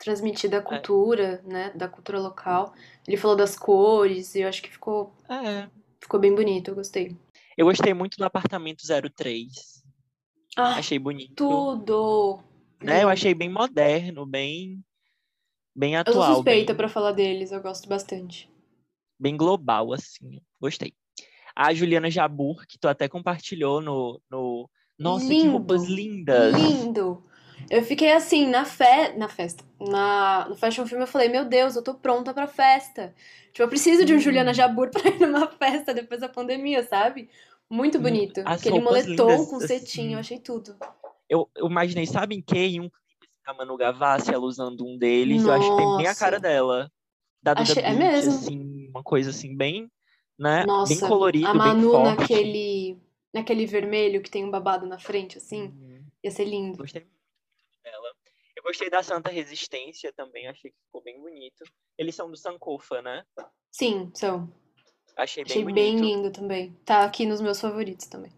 [0.00, 0.62] transmitir da É.
[0.62, 2.74] cultura, né, da cultura local.
[3.06, 5.68] Ele falou das cores e eu acho que ficou, É.
[6.00, 7.14] ficou bem bonito, eu gostei.
[7.56, 9.84] Eu gostei muito do apartamento 03.
[10.56, 11.34] Ah, Achei bonito.
[11.34, 12.40] tudo!
[12.82, 12.94] Né?
[12.94, 13.10] Eu Lindo.
[13.10, 14.82] achei bem moderno, bem,
[15.76, 18.50] bem Eu sou atual, suspeita bem, pra falar deles, eu gosto bastante.
[19.18, 20.40] bem global, assim.
[20.58, 20.94] Gostei.
[21.54, 24.70] A Juliana Jabur, que tu até compartilhou no, no...
[24.98, 25.94] Nossa, que roupas Lindo!
[25.94, 26.54] lindas!
[26.54, 27.22] Lindo!
[27.68, 29.12] Eu fiquei assim, na fe...
[29.16, 30.46] na festa, na...
[30.48, 33.14] no Fashion Film, eu falei, meu Deus, eu tô pronta pra festa.
[33.52, 34.58] Tipo, eu preciso de um Juliana Sim.
[34.58, 37.28] Jabur pra ir numa festa depois da pandemia, sabe?
[37.68, 38.40] Muito Hum, bonito.
[38.44, 40.34] As Aquele moletom lindas, com cetim, eu assim.
[40.34, 40.76] achei tudo.
[41.28, 42.58] Eu, eu imaginei, sabe em que?
[42.58, 45.44] Em um clipe assim, da Manu Gavassi, ela usando um deles.
[45.44, 46.42] Eu acho que tem bem a cara Nossa!
[46.42, 46.92] dela.
[47.42, 47.82] Da Duda Achei...
[47.82, 48.32] É Beat, mesmo?
[48.32, 49.88] assim, uma coisa assim, bem,
[50.38, 50.58] né?
[50.58, 52.20] Bem Nossa, a colorido, bem Manu forte.
[52.20, 52.98] naquele...
[53.32, 55.66] naquele vermelho que tem um babado na frente, assim.
[55.66, 56.04] Uhum.
[56.24, 56.76] Ia ser lindo.
[56.76, 57.14] Gostei muito.
[57.14, 57.19] Eu
[58.70, 61.64] gostei da Santa Resistência também, achei que ficou bem bonito.
[61.98, 63.24] Eles são do Sankofa, né?
[63.72, 64.48] Sim, são.
[65.16, 66.04] Achei bem Achei bem bonito.
[66.04, 66.72] lindo também.
[66.84, 68.32] Tá aqui nos meus favoritos também.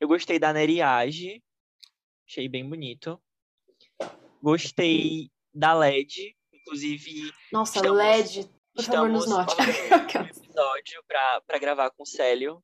[0.00, 1.40] Eu gostei da Neriage.
[2.28, 3.20] Achei bem bonito.
[4.42, 6.36] Gostei da LED.
[6.52, 7.32] Inclusive.
[7.52, 8.50] Nossa, estamos, LED.
[8.74, 9.46] Por estamos favor,
[10.20, 12.62] um episódio pra, pra gravar com o Célio.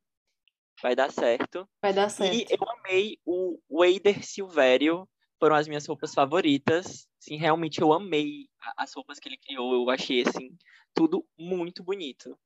[0.83, 1.69] Vai dar certo.
[1.81, 2.35] Vai dar certo.
[2.35, 5.09] E eu amei o Wader Silvério.
[5.41, 7.09] Foram as minhas roupas favoritas.
[7.19, 9.75] Sim, realmente eu amei as roupas que ele criou.
[9.75, 10.57] Eu achei, assim,
[10.95, 12.39] tudo muito bonito.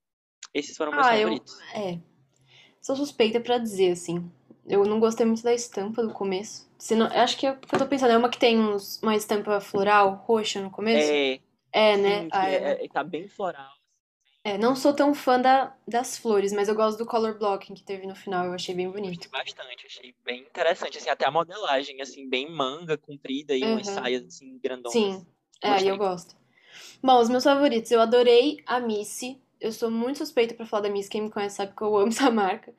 [0.55, 1.59] Esses foram meus ah, favoritos.
[1.75, 2.01] Eu, é.
[2.81, 4.31] Sou suspeita para dizer, assim.
[4.67, 6.71] Eu não gostei muito da estampa do começo.
[6.79, 8.13] Senão, acho que é o que eu tô pensando.
[8.13, 11.11] É uma que tem uns, uma estampa floral, roxa no começo?
[11.11, 11.41] É.
[11.73, 12.23] É, né?
[12.23, 13.73] Sim, ah, é, é, tá bem floral.
[14.47, 17.83] É, não sou tão fã da, das flores, mas eu gosto do color blocking que
[17.83, 19.17] teve no final, eu achei bem bonito.
[19.17, 23.73] Gostei bastante, achei bem interessante, assim, até a modelagem, assim, bem manga, comprida e uhum.
[23.73, 24.93] umas saias, assim, grandonas.
[24.93, 25.27] Sim,
[25.63, 26.37] é, eu gosto.
[27.03, 30.91] Bom, os meus favoritos, eu adorei a Missy, eu sou muito suspeita para falar da
[30.91, 32.75] Missy, quem me conhece sabe que eu amo essa marca.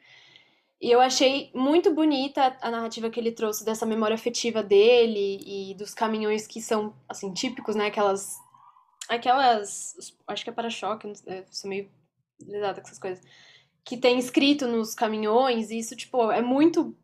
[0.79, 5.73] E eu achei muito bonita a narrativa que ele trouxe dessa memória afetiva dele e
[5.73, 8.37] dos caminhões que são, assim, típicos, né, aquelas
[9.09, 10.13] aquelas.
[10.27, 11.11] Acho que é para-choque,
[11.51, 11.89] sou meio
[12.39, 13.23] lesada com essas coisas.
[13.83, 16.95] Que tem escrito nos caminhões, e isso, tipo, é muito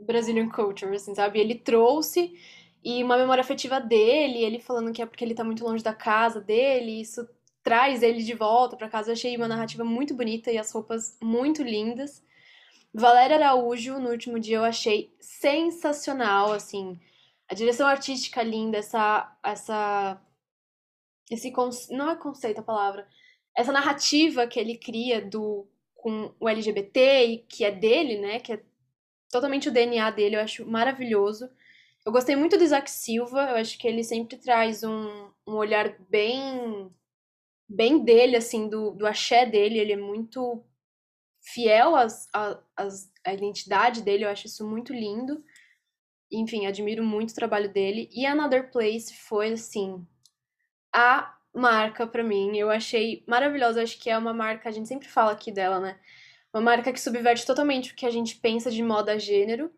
[0.00, 1.40] Brazilian culture, assim, sabe?
[1.40, 2.38] Ele trouxe
[2.84, 5.94] e uma memória afetiva dele, ele falando que é porque ele tá muito longe da
[5.94, 7.28] casa dele, isso
[7.62, 9.10] traz ele de volta para casa.
[9.10, 12.22] Eu achei uma narrativa muito bonita e as roupas muito lindas.
[12.94, 16.98] Valéria Araújo, no último dia, eu achei sensacional, assim.
[17.48, 20.20] A direção artística linda, essa, essa
[21.30, 21.52] esse
[21.90, 23.06] não é conceito a palavra,
[23.56, 28.52] essa narrativa que ele cria do com o LGBT e que é dele, né, que
[28.52, 28.62] é
[29.30, 31.50] totalmente o DNA dele, eu acho maravilhoso.
[32.06, 35.98] Eu gostei muito do Isaac Silva, eu acho que ele sempre traz um, um olhar
[36.08, 36.90] bem
[37.68, 40.64] bem dele, assim, do, do axé dele, ele é muito
[41.42, 42.26] fiel às,
[42.74, 45.44] às, à identidade dele, eu acho isso muito lindo.
[46.32, 48.08] Enfim, admiro muito o trabalho dele.
[48.12, 50.06] E Another Place foi, assim,
[50.98, 52.56] a marca para mim.
[52.56, 53.82] Eu achei maravilhosa.
[53.82, 55.98] Acho que é uma marca, a gente sempre fala aqui dela, né?
[56.52, 59.70] Uma marca que subverte totalmente o que a gente pensa de moda gênero.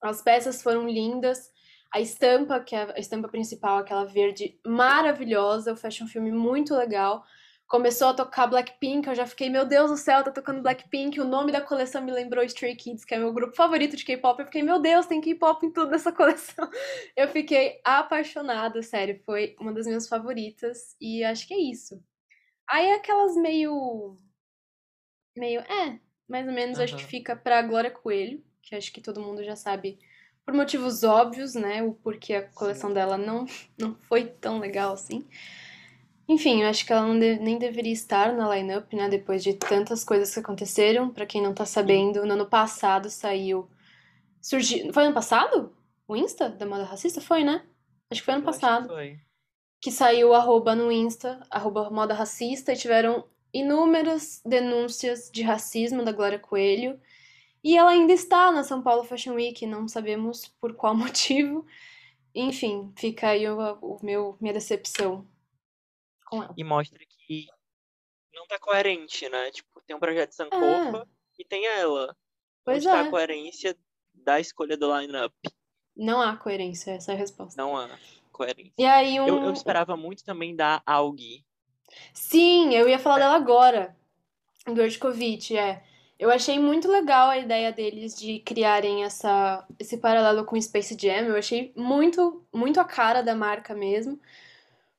[0.00, 1.52] As peças foram lindas.
[1.92, 5.72] A estampa, que é a estampa principal, aquela verde maravilhosa.
[5.72, 7.24] O fashion filme muito legal
[7.68, 11.20] começou a tocar Blackpink, eu já fiquei, meu Deus do céu, tá tocando Blackpink.
[11.20, 14.40] O nome da coleção me lembrou Stray Kids, que é meu grupo favorito de K-pop.
[14.40, 16.68] Eu fiquei, meu Deus, tem K-pop em tudo nessa coleção.
[17.14, 22.02] Eu fiquei apaixonada, sério, foi uma das minhas favoritas e acho que é isso.
[22.66, 24.16] Aí aquelas meio
[25.36, 26.84] meio, é, mais ou menos uhum.
[26.84, 29.98] acho que fica pra Glória Coelho, que acho que todo mundo já sabe
[30.44, 32.94] por motivos óbvios, né, o porquê a coleção Sim.
[32.94, 33.44] dela não
[33.78, 35.26] não foi tão legal assim.
[36.28, 39.08] Enfim, eu acho que ela de, nem deveria estar na lineup, né?
[39.08, 41.08] Depois de tantas coisas que aconteceram.
[41.08, 43.66] Para quem não tá sabendo, no ano passado saiu.
[44.42, 44.92] Surgiu.
[44.92, 45.74] Foi ano passado?
[46.06, 47.20] O Insta da moda racista?
[47.22, 47.64] Foi, né?
[48.10, 48.88] Acho que foi ano passado.
[48.88, 49.20] Que, foi.
[49.80, 56.12] que saiu arroba no Insta, arroba moda racista, e tiveram inúmeras denúncias de racismo da
[56.12, 57.00] Glória Coelho.
[57.64, 61.64] E ela ainda está na São Paulo Fashion Week, não sabemos por qual motivo.
[62.34, 65.26] Enfim, fica aí o, o meu, minha decepção
[66.28, 66.54] com ela.
[66.56, 67.46] E mostra que
[68.34, 69.50] não tá coerente, né?
[69.50, 71.06] Tipo, tem um projeto Sankofa é.
[71.38, 72.16] e tem ela.
[72.64, 72.90] Pois Onde é.
[72.90, 73.76] tá a coerência
[74.14, 75.34] da escolha do line-up?
[75.96, 77.60] Não há coerência, essa é a resposta.
[77.60, 77.88] Não há
[78.30, 78.72] coerência.
[78.78, 79.26] E aí um...
[79.26, 81.44] eu, eu esperava muito também da Aug.
[82.12, 83.20] Sim, eu ia falar é.
[83.20, 83.96] dela agora.
[84.66, 85.82] Do Erskovic, é.
[86.18, 91.26] Eu achei muito legal a ideia deles de criarem essa, esse paralelo com Space Jam.
[91.26, 94.20] Eu achei muito, muito a cara da marca mesmo.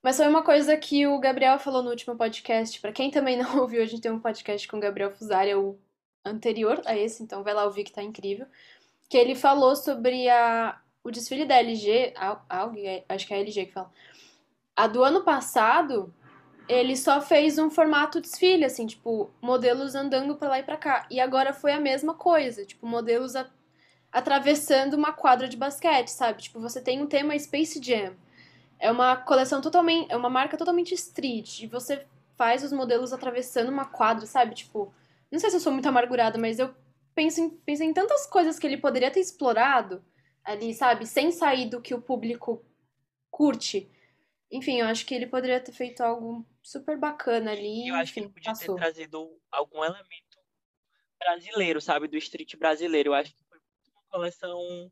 [0.01, 2.79] Mas foi uma coisa que o Gabriel falou no último podcast.
[2.79, 5.57] Para quem também não ouviu, a gente tem um podcast com o Gabriel Fusari, é
[5.57, 5.77] o
[6.23, 8.47] anterior a esse, então vai lá ouvir que tá incrível.
[9.09, 12.13] Que ele falou sobre a, o desfile da LG,
[12.47, 13.91] alguém, acho que é a LG que fala.
[14.75, 16.13] A do ano passado,
[16.67, 21.07] ele só fez um formato desfile, assim, tipo, modelos andando para lá e pra cá.
[21.11, 23.49] E agora foi a mesma coisa, tipo, modelos a,
[24.11, 26.43] atravessando uma quadra de basquete, sabe?
[26.43, 28.15] Tipo, você tem um tema Space Jam
[28.79, 30.11] é uma coleção totalmente.
[30.11, 31.61] É uma marca totalmente street.
[31.61, 34.55] E você faz os modelos atravessando uma quadra, sabe?
[34.55, 34.93] Tipo.
[35.31, 36.73] Não sei se eu sou muito amargurada, mas eu
[37.13, 40.03] penso em, penso em tantas coisas que ele poderia ter explorado
[40.43, 41.05] ali, sabe?
[41.05, 42.65] Sem sair do que o público
[43.29, 43.91] curte.
[44.51, 47.89] Enfim, eu acho que ele poderia ter feito algo super bacana ali.
[47.89, 48.75] Eu acho enfim, que ele podia passou.
[48.75, 50.39] ter trazido algum elemento
[51.19, 52.07] brasileiro, sabe?
[52.07, 53.09] Do street brasileiro.
[53.09, 54.91] Eu acho que foi uma coleção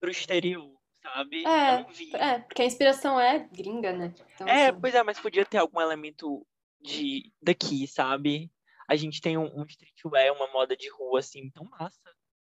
[0.00, 1.44] pro exterior sabe?
[1.46, 4.14] É, é, porque a inspiração é gringa, né?
[4.34, 4.80] Então, é, assim...
[4.80, 6.46] pois é, mas podia ter algum elemento
[6.80, 8.50] de daqui, sabe?
[8.88, 12.00] A gente tem um, um streetwear, uma moda de rua, assim, tão massa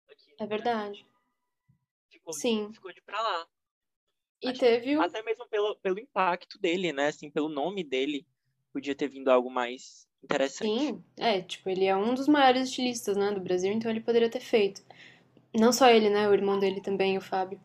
[0.09, 1.05] aqui É verdade.
[2.09, 2.71] Ficou, Sim.
[2.73, 3.47] Ficou de pra lá.
[4.41, 4.95] E Acho teve.
[4.95, 7.07] Até mesmo pelo, pelo impacto dele, né?
[7.07, 8.27] Assim, pelo nome dele,
[8.71, 10.67] podia ter vindo algo mais interessante.
[10.67, 14.29] Sim, é, tipo, ele é um dos maiores estilistas, né, do Brasil, então ele poderia
[14.29, 14.83] ter feito.
[15.53, 17.59] Não só ele, né, o irmão dele também, o Fábio.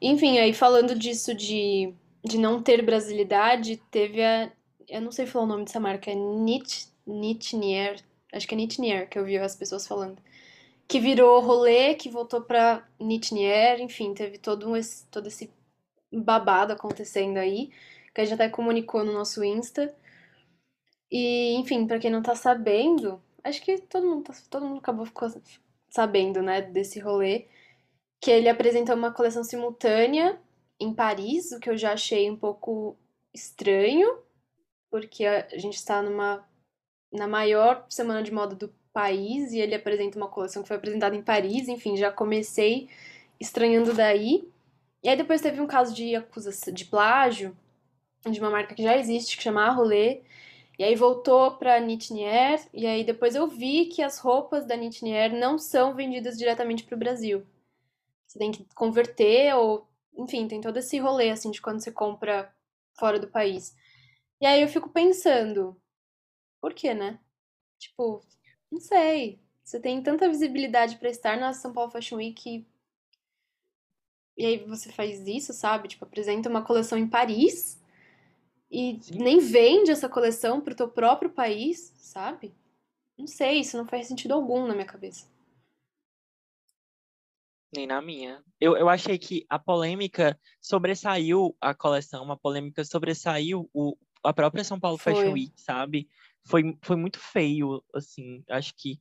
[0.00, 1.92] Enfim, aí falando disso de,
[2.24, 4.50] de não ter brasilidade, teve a.
[4.88, 8.02] Eu não sei falar o nome dessa marca, é Nit, Nitnier.
[8.32, 10.18] Acho que é Nitnier que eu vi as pessoas falando.
[10.88, 15.50] Que virou rolê, que voltou pra Nitnier, enfim, teve todo, um, esse, todo esse
[16.12, 17.70] babado acontecendo aí,
[18.14, 19.94] que a gente até comunicou no nosso Insta.
[21.10, 25.06] E, enfim, para quem não tá sabendo, acho que todo mundo, tá, todo mundo acabou
[25.06, 25.28] ficou
[25.88, 27.46] sabendo, né, desse rolê,
[28.20, 30.38] que ele apresentou uma coleção simultânea
[30.78, 32.96] em Paris, o que eu já achei um pouco
[33.32, 34.18] estranho,
[34.90, 36.46] porque a gente está numa
[37.12, 41.16] na maior semana de moda do país e ele apresenta uma coleção que foi apresentada
[41.16, 42.88] em Paris, enfim, já comecei
[43.40, 44.48] estranhando daí.
[45.02, 47.56] E aí depois teve um caso de acusação de plágio
[48.28, 50.20] de uma marca que já existe, que chama Rolê,
[50.78, 55.32] e aí voltou para Nitnier, e aí depois eu vi que as roupas da Nitnier
[55.32, 57.46] não são vendidas diretamente para o Brasil.
[58.30, 62.54] Você tem que converter ou, enfim, tem todo esse rolê assim de quando você compra
[62.96, 63.74] fora do país.
[64.40, 65.76] E aí eu fico pensando,
[66.60, 67.18] por quê, né?
[67.76, 68.24] Tipo,
[68.70, 69.40] não sei.
[69.64, 72.64] Você tem tanta visibilidade para estar na São Paulo Fashion Week
[74.36, 75.88] e aí você faz isso, sabe?
[75.88, 77.82] Tipo, apresenta uma coleção em Paris
[78.70, 79.18] e Sim.
[79.18, 82.54] nem vende essa coleção pro teu próprio país, sabe?
[83.18, 85.26] Não sei, isso não faz sentido algum na minha cabeça.
[87.72, 88.42] Nem na minha.
[88.60, 94.64] Eu, eu achei que a polêmica sobressaiu a coleção, uma polêmica sobressaiu o, a própria
[94.64, 95.14] São Paulo foi.
[95.14, 96.08] Fashion Week, sabe?
[96.44, 98.42] Foi, foi muito feio, assim.
[98.48, 99.00] Acho que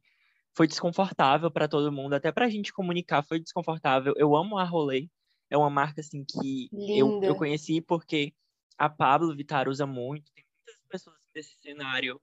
[0.55, 4.13] foi desconfortável para todo mundo, até pra gente comunicar foi desconfortável.
[4.17, 5.10] Eu amo a Rolê,
[5.49, 8.34] é uma marca, assim, que eu, eu conheci porque
[8.77, 12.21] a Pablo Vittar usa muito, tem muitas pessoas desse cenário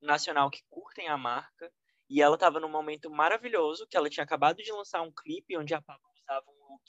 [0.00, 1.72] nacional que curtem a marca,
[2.12, 5.72] e ela estava num momento maravilhoso, que ela tinha acabado de lançar um clipe onde
[5.72, 6.84] a Pablo usava um look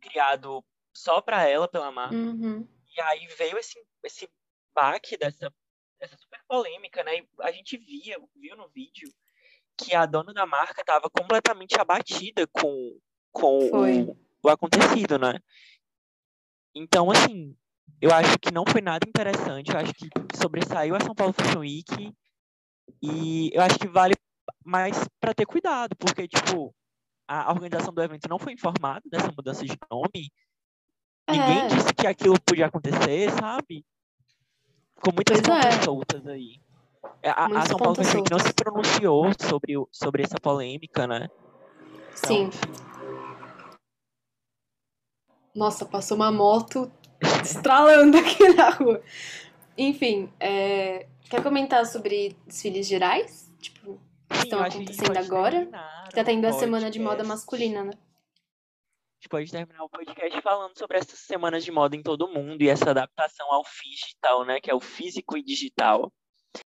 [0.00, 2.14] criado só para ela pela marca.
[2.14, 2.66] Uhum.
[2.96, 4.26] E aí veio esse, esse
[4.74, 5.52] baque dessa,
[6.00, 7.18] dessa super polêmica, né?
[7.18, 9.12] E a gente via, viu no vídeo
[9.76, 12.98] que a dona da marca estava completamente abatida com,
[13.30, 15.38] com o, o acontecido, né?
[16.74, 17.54] Então, assim,
[18.00, 19.70] eu acho que não foi nada interessante.
[19.70, 22.14] Eu acho que sobressaiu a São Paulo Fashion Week.
[23.02, 24.14] E eu acho que vale
[24.68, 26.74] mais para ter cuidado, porque, tipo,
[27.26, 30.30] a organização do evento não foi informada dessa mudança de nome.
[31.26, 31.32] É.
[31.32, 33.84] Ninguém disse que aquilo podia acontecer, sabe?
[35.00, 35.82] Com muitas pois pontas é.
[35.82, 36.60] soltas aí.
[37.22, 41.28] É, a, a, São Paulo Fashion não se pronunciou sobre, sobre essa polêmica, né?
[42.18, 42.50] Então, Sim.
[45.54, 46.90] Nossa, passou uma moto
[47.42, 49.02] estralando aqui na rua.
[49.76, 51.06] Enfim, é...
[51.28, 53.50] quer comentar sobre desfiles gerais?
[53.60, 55.66] Tipo, que estão acontecendo agora?
[56.14, 57.90] tá tendo a semana de moda masculina, né?
[57.90, 62.32] A gente pode terminar o podcast falando sobre essas semanas de moda em todo o
[62.32, 64.60] mundo e essa adaptação ao digital, né?
[64.60, 66.12] Que é o físico e digital.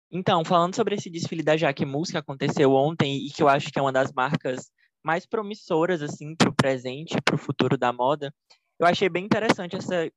[0.09, 3.69] Então, falando sobre esse desfile da Jaque Mus que aconteceu ontem e que eu acho
[3.69, 4.71] que é uma das marcas
[5.03, 8.33] mais promissoras assim para o presente, para o futuro da moda,
[8.79, 10.09] eu achei bem interessante essa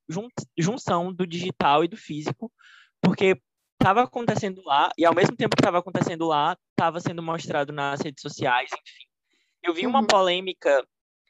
[0.58, 2.52] junção do digital e do físico,
[3.00, 3.40] porque
[3.80, 8.00] estava acontecendo lá, e ao mesmo tempo que estava acontecendo lá, estava sendo mostrado nas
[8.00, 9.06] redes sociais, enfim.
[9.62, 10.06] Eu vi uma uhum.
[10.06, 10.86] polêmica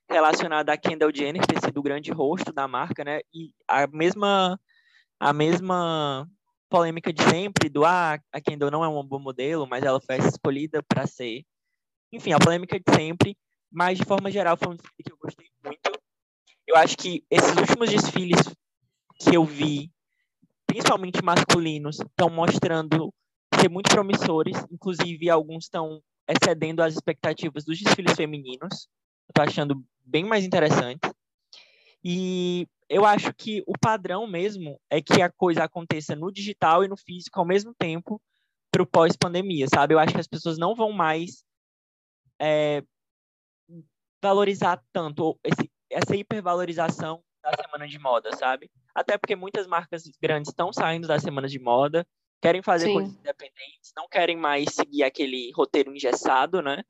[0.08, 3.20] relacionada a Kendall Jenner ter sido o grande rosto da marca, né?
[3.32, 4.58] E a mesma
[5.18, 6.28] a mesma
[6.68, 10.16] polêmica de sempre do ah, a Kendall não é um bom modelo, mas ela foi
[10.18, 11.44] escolhida para ser.
[12.12, 13.36] Enfim, a polêmica de sempre,
[13.70, 16.00] mas de forma geral foi um desfile que eu gostei muito
[16.70, 18.38] eu acho que esses últimos desfiles
[19.18, 19.90] que eu vi,
[20.70, 23.12] principalmente masculinos, estão mostrando
[23.60, 24.56] ser muito promissores.
[24.70, 28.88] Inclusive, alguns estão excedendo as expectativas dos desfiles femininos.
[29.28, 31.00] Estou achando bem mais interessante.
[32.04, 36.88] E eu acho que o padrão mesmo é que a coisa aconteça no digital e
[36.88, 38.22] no físico ao mesmo tempo
[38.70, 39.94] para o pós-pandemia, sabe?
[39.94, 41.44] Eu acho que as pessoas não vão mais
[42.40, 42.82] é,
[44.22, 48.70] valorizar tanto esse essa hipervalorização da semana de moda, sabe?
[48.94, 52.06] Até porque muitas marcas grandes estão saindo da semana de moda,
[52.40, 52.94] querem fazer Sim.
[52.94, 56.82] coisas independentes, não querem mais seguir aquele roteiro engessado, né?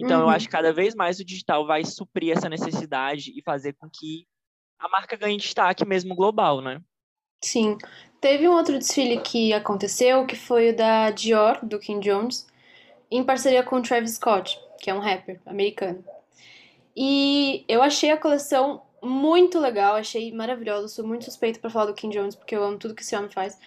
[0.00, 0.26] Então uhum.
[0.26, 3.88] eu acho que cada vez mais o digital vai suprir essa necessidade e fazer com
[3.90, 4.26] que
[4.78, 6.80] a marca ganhe destaque mesmo global, né?
[7.42, 7.76] Sim.
[8.20, 12.46] Teve um outro desfile que aconteceu, que foi o da Dior, do Kim Jones,
[13.10, 16.04] em parceria com o Travis Scott, que é um rapper americano.
[16.96, 20.88] E eu achei a coleção muito legal, achei maravilhosa.
[20.88, 23.30] Sou muito suspeita para falar do Kim Jones, porque eu amo tudo que esse homem
[23.30, 23.58] faz.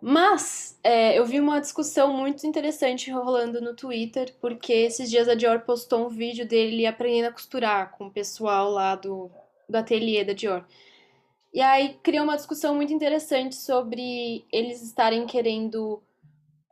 [0.00, 5.34] Mas é, eu vi uma discussão muito interessante rolando no Twitter, porque esses dias a
[5.34, 9.30] Dior postou um vídeo dele aprendendo a costurar com o pessoal lá do,
[9.68, 10.64] do ateliê da Dior.
[11.52, 16.02] E aí criou uma discussão muito interessante sobre eles estarem querendo.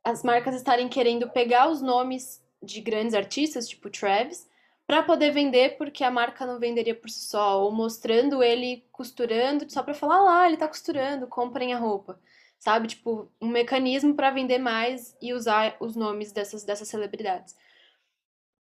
[0.04, 4.46] As marcas estarem querendo pegar os nomes de grandes artistas, tipo Travis,
[4.86, 9.70] para poder vender, porque a marca não venderia por si só, ou mostrando ele costurando,
[9.70, 12.20] só para falar lá, ele tá costurando, comprem a roupa.
[12.58, 12.88] Sabe?
[12.88, 17.54] Tipo, um mecanismo para vender mais e usar os nomes dessas, dessas celebridades.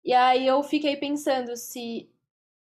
[0.04, 2.10] E aí eu fiquei pensando se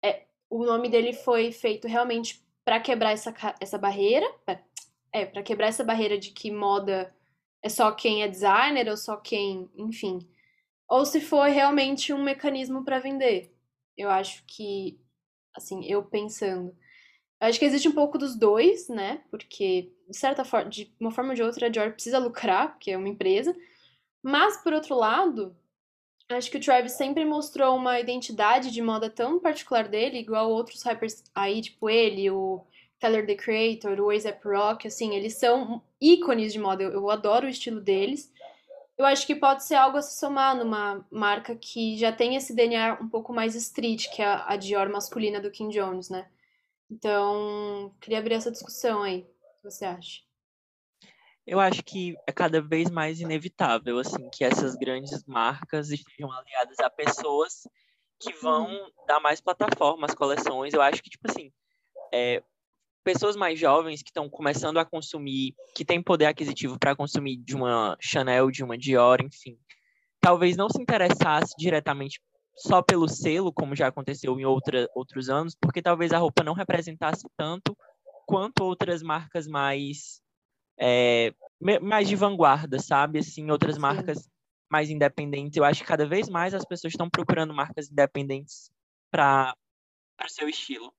[0.04, 4.26] é, o nome dele foi feito realmente para quebrar essa, essa barreira,
[5.12, 7.14] é, para quebrar essa barreira de que moda
[7.62, 10.20] é só quem é designer ou só quem, enfim,
[10.88, 13.54] ou se foi realmente um mecanismo para vender.
[13.98, 15.00] Eu acho que,
[15.56, 16.76] assim, eu pensando,
[17.42, 19.22] eu acho que existe um pouco dos dois, né?
[19.30, 22.92] Porque, de certa forma, de uma forma ou de outra, a Dior precisa lucrar, porque
[22.92, 23.56] é uma empresa.
[24.24, 25.56] Mas, por outro lado,
[26.30, 30.84] acho que o Travis sempre mostrou uma identidade de moda tão particular dele, igual outros
[30.84, 32.66] rappers aí, tipo ele, o
[33.00, 36.84] Tyler, The Creator, o A$AP Rock, assim, eles são ícones de moda.
[36.84, 38.32] Eu, eu adoro o estilo deles
[38.98, 42.54] eu acho que pode ser algo a se somar numa marca que já tem esse
[42.54, 46.28] DNA um pouco mais street, que é a Dior masculina do Kim Jones, né?
[46.90, 49.20] Então, queria abrir essa discussão aí.
[49.20, 50.22] O que você acha?
[51.46, 56.80] Eu acho que é cada vez mais inevitável, assim, que essas grandes marcas estejam aliadas
[56.80, 57.68] a pessoas
[58.20, 58.92] que vão hum.
[59.08, 60.74] dar mais plataforma às coleções.
[60.74, 61.54] Eu acho que, tipo assim,
[62.12, 62.42] é,
[63.08, 67.56] pessoas mais jovens que estão começando a consumir, que têm poder aquisitivo para consumir de
[67.56, 69.58] uma Chanel, de uma Dior, enfim,
[70.20, 72.20] talvez não se interessasse diretamente
[72.58, 76.54] só pelo selo, como já aconteceu em outra, outros anos, porque talvez a roupa não
[76.54, 77.78] representasse tanto
[78.26, 80.22] quanto outras marcas mais
[80.78, 81.34] é,
[81.82, 83.20] mais de vanguarda, sabe?
[83.20, 83.82] Assim, outras Sim.
[83.82, 84.30] marcas
[84.70, 85.56] mais independentes.
[85.56, 88.70] Eu acho que cada vez mais as pessoas estão procurando marcas independentes
[89.10, 89.56] para
[90.26, 90.94] o seu estilo.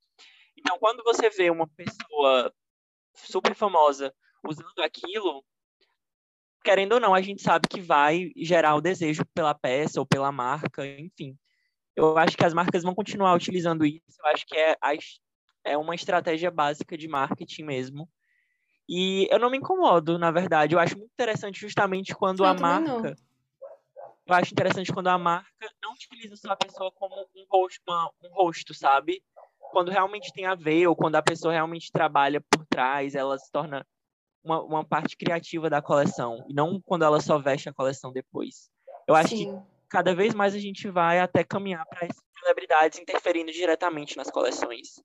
[0.59, 2.52] Então, quando você vê uma pessoa
[3.14, 4.12] super famosa
[4.44, 5.44] usando aquilo,
[6.64, 10.32] querendo ou não, a gente sabe que vai gerar o desejo pela peça ou pela
[10.32, 11.38] marca, enfim.
[11.94, 14.20] Eu acho que as marcas vão continuar utilizando isso.
[14.20, 14.76] Eu acho que é,
[15.64, 18.09] é uma estratégia básica de marketing mesmo.
[18.88, 20.74] E eu não me incomodo, na verdade.
[20.74, 23.11] Eu acho muito interessante justamente quando eu a marca.
[23.11, 23.28] Não.
[24.26, 28.11] Eu acho interessante quando a marca não utiliza só a pessoa como um rosto, uma,
[28.22, 29.22] um rosto, sabe?
[29.71, 33.51] Quando realmente tem a ver, ou quando a pessoa realmente trabalha por trás, ela se
[33.51, 33.87] torna
[34.43, 38.71] uma, uma parte criativa da coleção, e não quando ela só veste a coleção depois.
[39.07, 39.47] Eu acho Sim.
[39.47, 42.09] que cada vez mais a gente vai até caminhar para
[42.41, 45.03] celebridades interferindo diretamente nas coleções.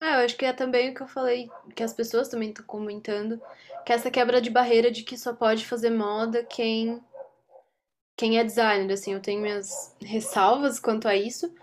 [0.00, 2.64] Ah, eu acho que é também o que eu falei, que as pessoas também estão
[2.64, 3.40] comentando,
[3.84, 7.02] que essa quebra de barreira de que só pode fazer moda quem
[8.16, 11.54] quem é designer, assim, eu tenho minhas ressalvas quanto a isso,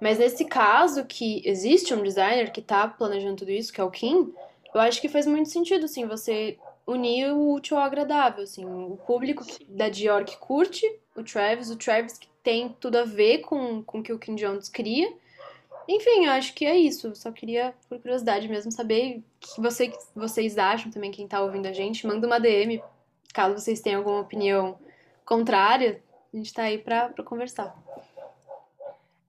[0.00, 3.90] mas nesse caso que existe um designer que tá planejando tudo isso, que é o
[3.90, 4.32] Kim,
[4.74, 8.98] eu acho que faz muito sentido, assim, você unir o útil ao agradável, assim, o
[9.06, 10.84] público da Dior que curte
[11.16, 14.34] o Travis, o Travis que tem tudo a ver com, com o que o Kim
[14.34, 15.10] Jones cria.
[15.88, 17.14] Enfim, eu acho que é isso.
[17.14, 21.66] Só queria, por curiosidade mesmo, saber o que você, vocês acham também, quem tá ouvindo
[21.66, 22.06] a gente.
[22.06, 22.82] Manda uma DM,
[23.32, 24.78] caso vocês tenham alguma opinião
[25.24, 26.02] contrária.
[26.32, 27.74] A gente tá aí pra, pra conversar.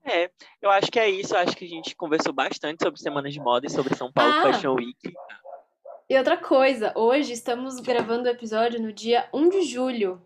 [0.05, 0.29] É,
[0.61, 1.33] eu acho que é isso.
[1.33, 4.31] Eu acho que a gente conversou bastante sobre semanas de moda e sobre São Paulo
[4.31, 5.13] ah, Fashion Week.
[6.07, 10.21] E outra coisa, hoje estamos gravando o episódio no dia 1 de julho.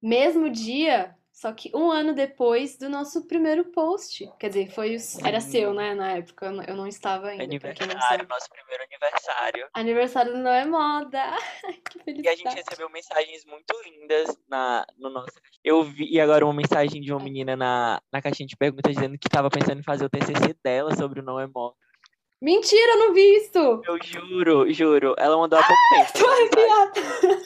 [0.00, 4.28] Mesmo dia só que um ano depois do nosso primeiro post.
[4.40, 6.46] Quer dizer, foi era seu, né, na época.
[6.66, 7.44] Eu não estava ainda.
[7.44, 9.68] Aniversário, nosso primeiro aniversário.
[9.72, 11.36] Aniversário não é moda.
[11.88, 12.22] que felicidade.
[12.22, 15.30] E a gente recebeu mensagens muito lindas na, no nosso.
[15.62, 19.28] Eu vi agora uma mensagem de uma menina na, na caixinha de perguntas dizendo que
[19.28, 21.76] estava pensando em fazer o TCC dela sobre o Não é Moda.
[22.42, 23.82] Mentira, eu não vi isso!
[23.86, 25.14] Eu juro, juro.
[25.16, 26.18] Ela mandou há pouco ah, tempo.
[26.18, 27.42] Tô arrepiada.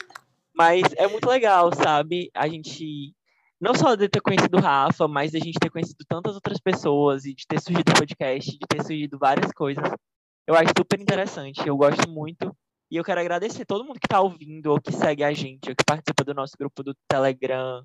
[0.51, 2.31] Mas é muito legal, sabe?
[2.33, 3.13] A gente
[3.63, 6.59] não só de ter conhecido o Rafa, mas de a gente ter conhecido tantas outras
[6.59, 9.89] pessoas e de ter surgido o podcast, de ter surgido várias coisas.
[10.45, 12.53] Eu acho super interessante, eu gosto muito.
[12.91, 15.75] E eu quero agradecer todo mundo que está ouvindo, ou que segue a gente, ou
[15.75, 17.81] que participa do nosso grupo do Telegram.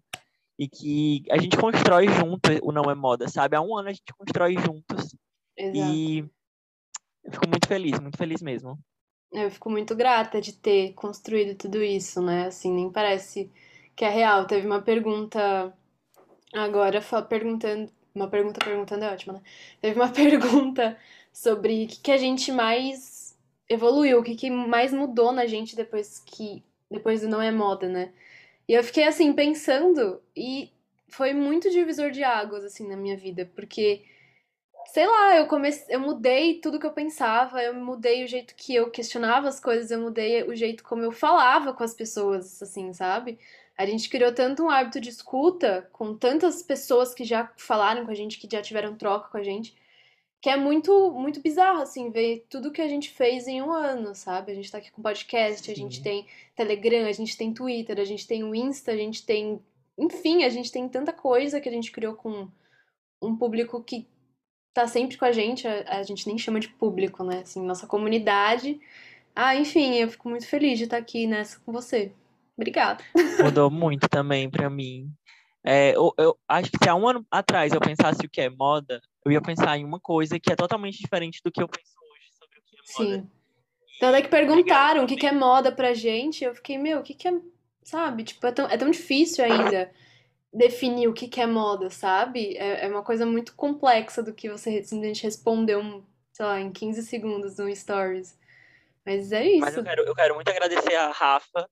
[0.58, 3.54] E que a gente constrói junto o Não é Moda, sabe?
[3.54, 5.16] Há um ano a gente constrói juntos.
[5.56, 5.92] Exato.
[5.92, 6.18] E
[7.22, 8.76] eu fico muito feliz, muito feliz mesmo.
[9.32, 12.46] Eu fico muito grata de ter construído tudo isso, né?
[12.48, 13.52] Assim, nem parece
[13.98, 14.46] que é real.
[14.46, 15.76] Teve uma pergunta
[16.54, 19.42] agora perguntando, uma pergunta perguntando é ótima, né?
[19.82, 20.96] Teve uma pergunta
[21.32, 23.36] sobre o que, que a gente mais
[23.68, 26.62] evoluiu, o que, que mais mudou na gente depois que.
[26.90, 28.12] depois do não é moda, né?
[28.68, 30.70] E eu fiquei assim, pensando, e
[31.08, 34.04] foi muito divisor de águas, assim, na minha vida, porque
[34.86, 38.74] sei lá, eu comecei, eu mudei tudo que eu pensava, eu mudei o jeito que
[38.74, 42.92] eu questionava as coisas, eu mudei o jeito como eu falava com as pessoas, assim,
[42.92, 43.38] sabe?
[43.78, 48.10] A gente criou tanto um hábito de escuta com tantas pessoas que já falaram com
[48.10, 49.72] a gente, que já tiveram troca com a gente,
[50.40, 54.16] que é muito muito bizarro assim ver tudo que a gente fez em um ano,
[54.16, 54.50] sabe?
[54.50, 55.72] A gente tá aqui com podcast, Sim.
[55.72, 56.26] a gente tem
[56.56, 59.60] Telegram, a gente tem Twitter, a gente tem o Insta, a gente tem,
[59.96, 62.48] enfim, a gente tem tanta coisa que a gente criou com
[63.22, 64.08] um público que
[64.74, 67.40] tá sempre com a gente, a, a gente nem chama de público, né?
[67.42, 68.80] Assim, nossa comunidade.
[69.36, 72.12] Ah, enfim, eu fico muito feliz de estar aqui nessa com você.
[72.58, 73.04] Obrigada.
[73.40, 75.08] Mudou muito também pra mim.
[75.64, 78.50] É, eu, eu, acho que se há um ano atrás eu pensasse o que é
[78.50, 81.94] moda, eu ia pensar em uma coisa que é totalmente diferente do que eu penso
[82.10, 83.22] hoje sobre o que é moda.
[83.22, 83.30] Sim.
[83.96, 87.02] Então, é que perguntaram o que, que é moda pra gente, eu fiquei, meu, o
[87.02, 87.32] que, que é.
[87.82, 88.24] Sabe?
[88.24, 89.90] Tipo, é tão, é tão difícil ainda
[90.52, 92.56] definir o que, que é moda, sabe?
[92.56, 97.02] É, é uma coisa muito complexa do que você simplesmente respondeu, sei lá, em 15
[97.02, 98.38] segundos no Stories.
[99.06, 99.60] Mas é isso.
[99.60, 101.68] Mas eu quero, eu quero muito agradecer a Rafa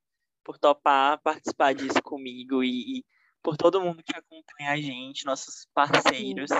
[0.46, 3.04] por topar participar disso comigo e, e
[3.42, 6.50] por todo mundo que acompanha a gente, nossos parceiros.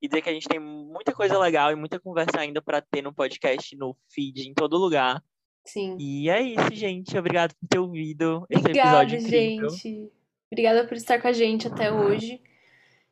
[0.00, 3.02] E dizer que a gente tem muita coisa legal e muita conversa ainda para ter
[3.02, 5.22] no podcast, no feed, em todo lugar.
[5.64, 5.96] Sim.
[5.98, 7.16] E é isso, gente.
[7.18, 9.70] Obrigado por ter ouvido esse Obrigada, episódio incrível.
[9.70, 10.12] gente.
[10.50, 12.40] Obrigada por estar com a gente até hoje.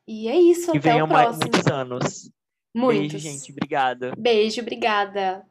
[0.06, 1.40] E é isso, e até o próximo.
[1.40, 2.30] muitos anos.
[2.74, 3.12] Muitos.
[3.12, 3.52] Beijo, gente.
[3.52, 4.12] Obrigada.
[4.16, 5.44] Beijo, obrigada.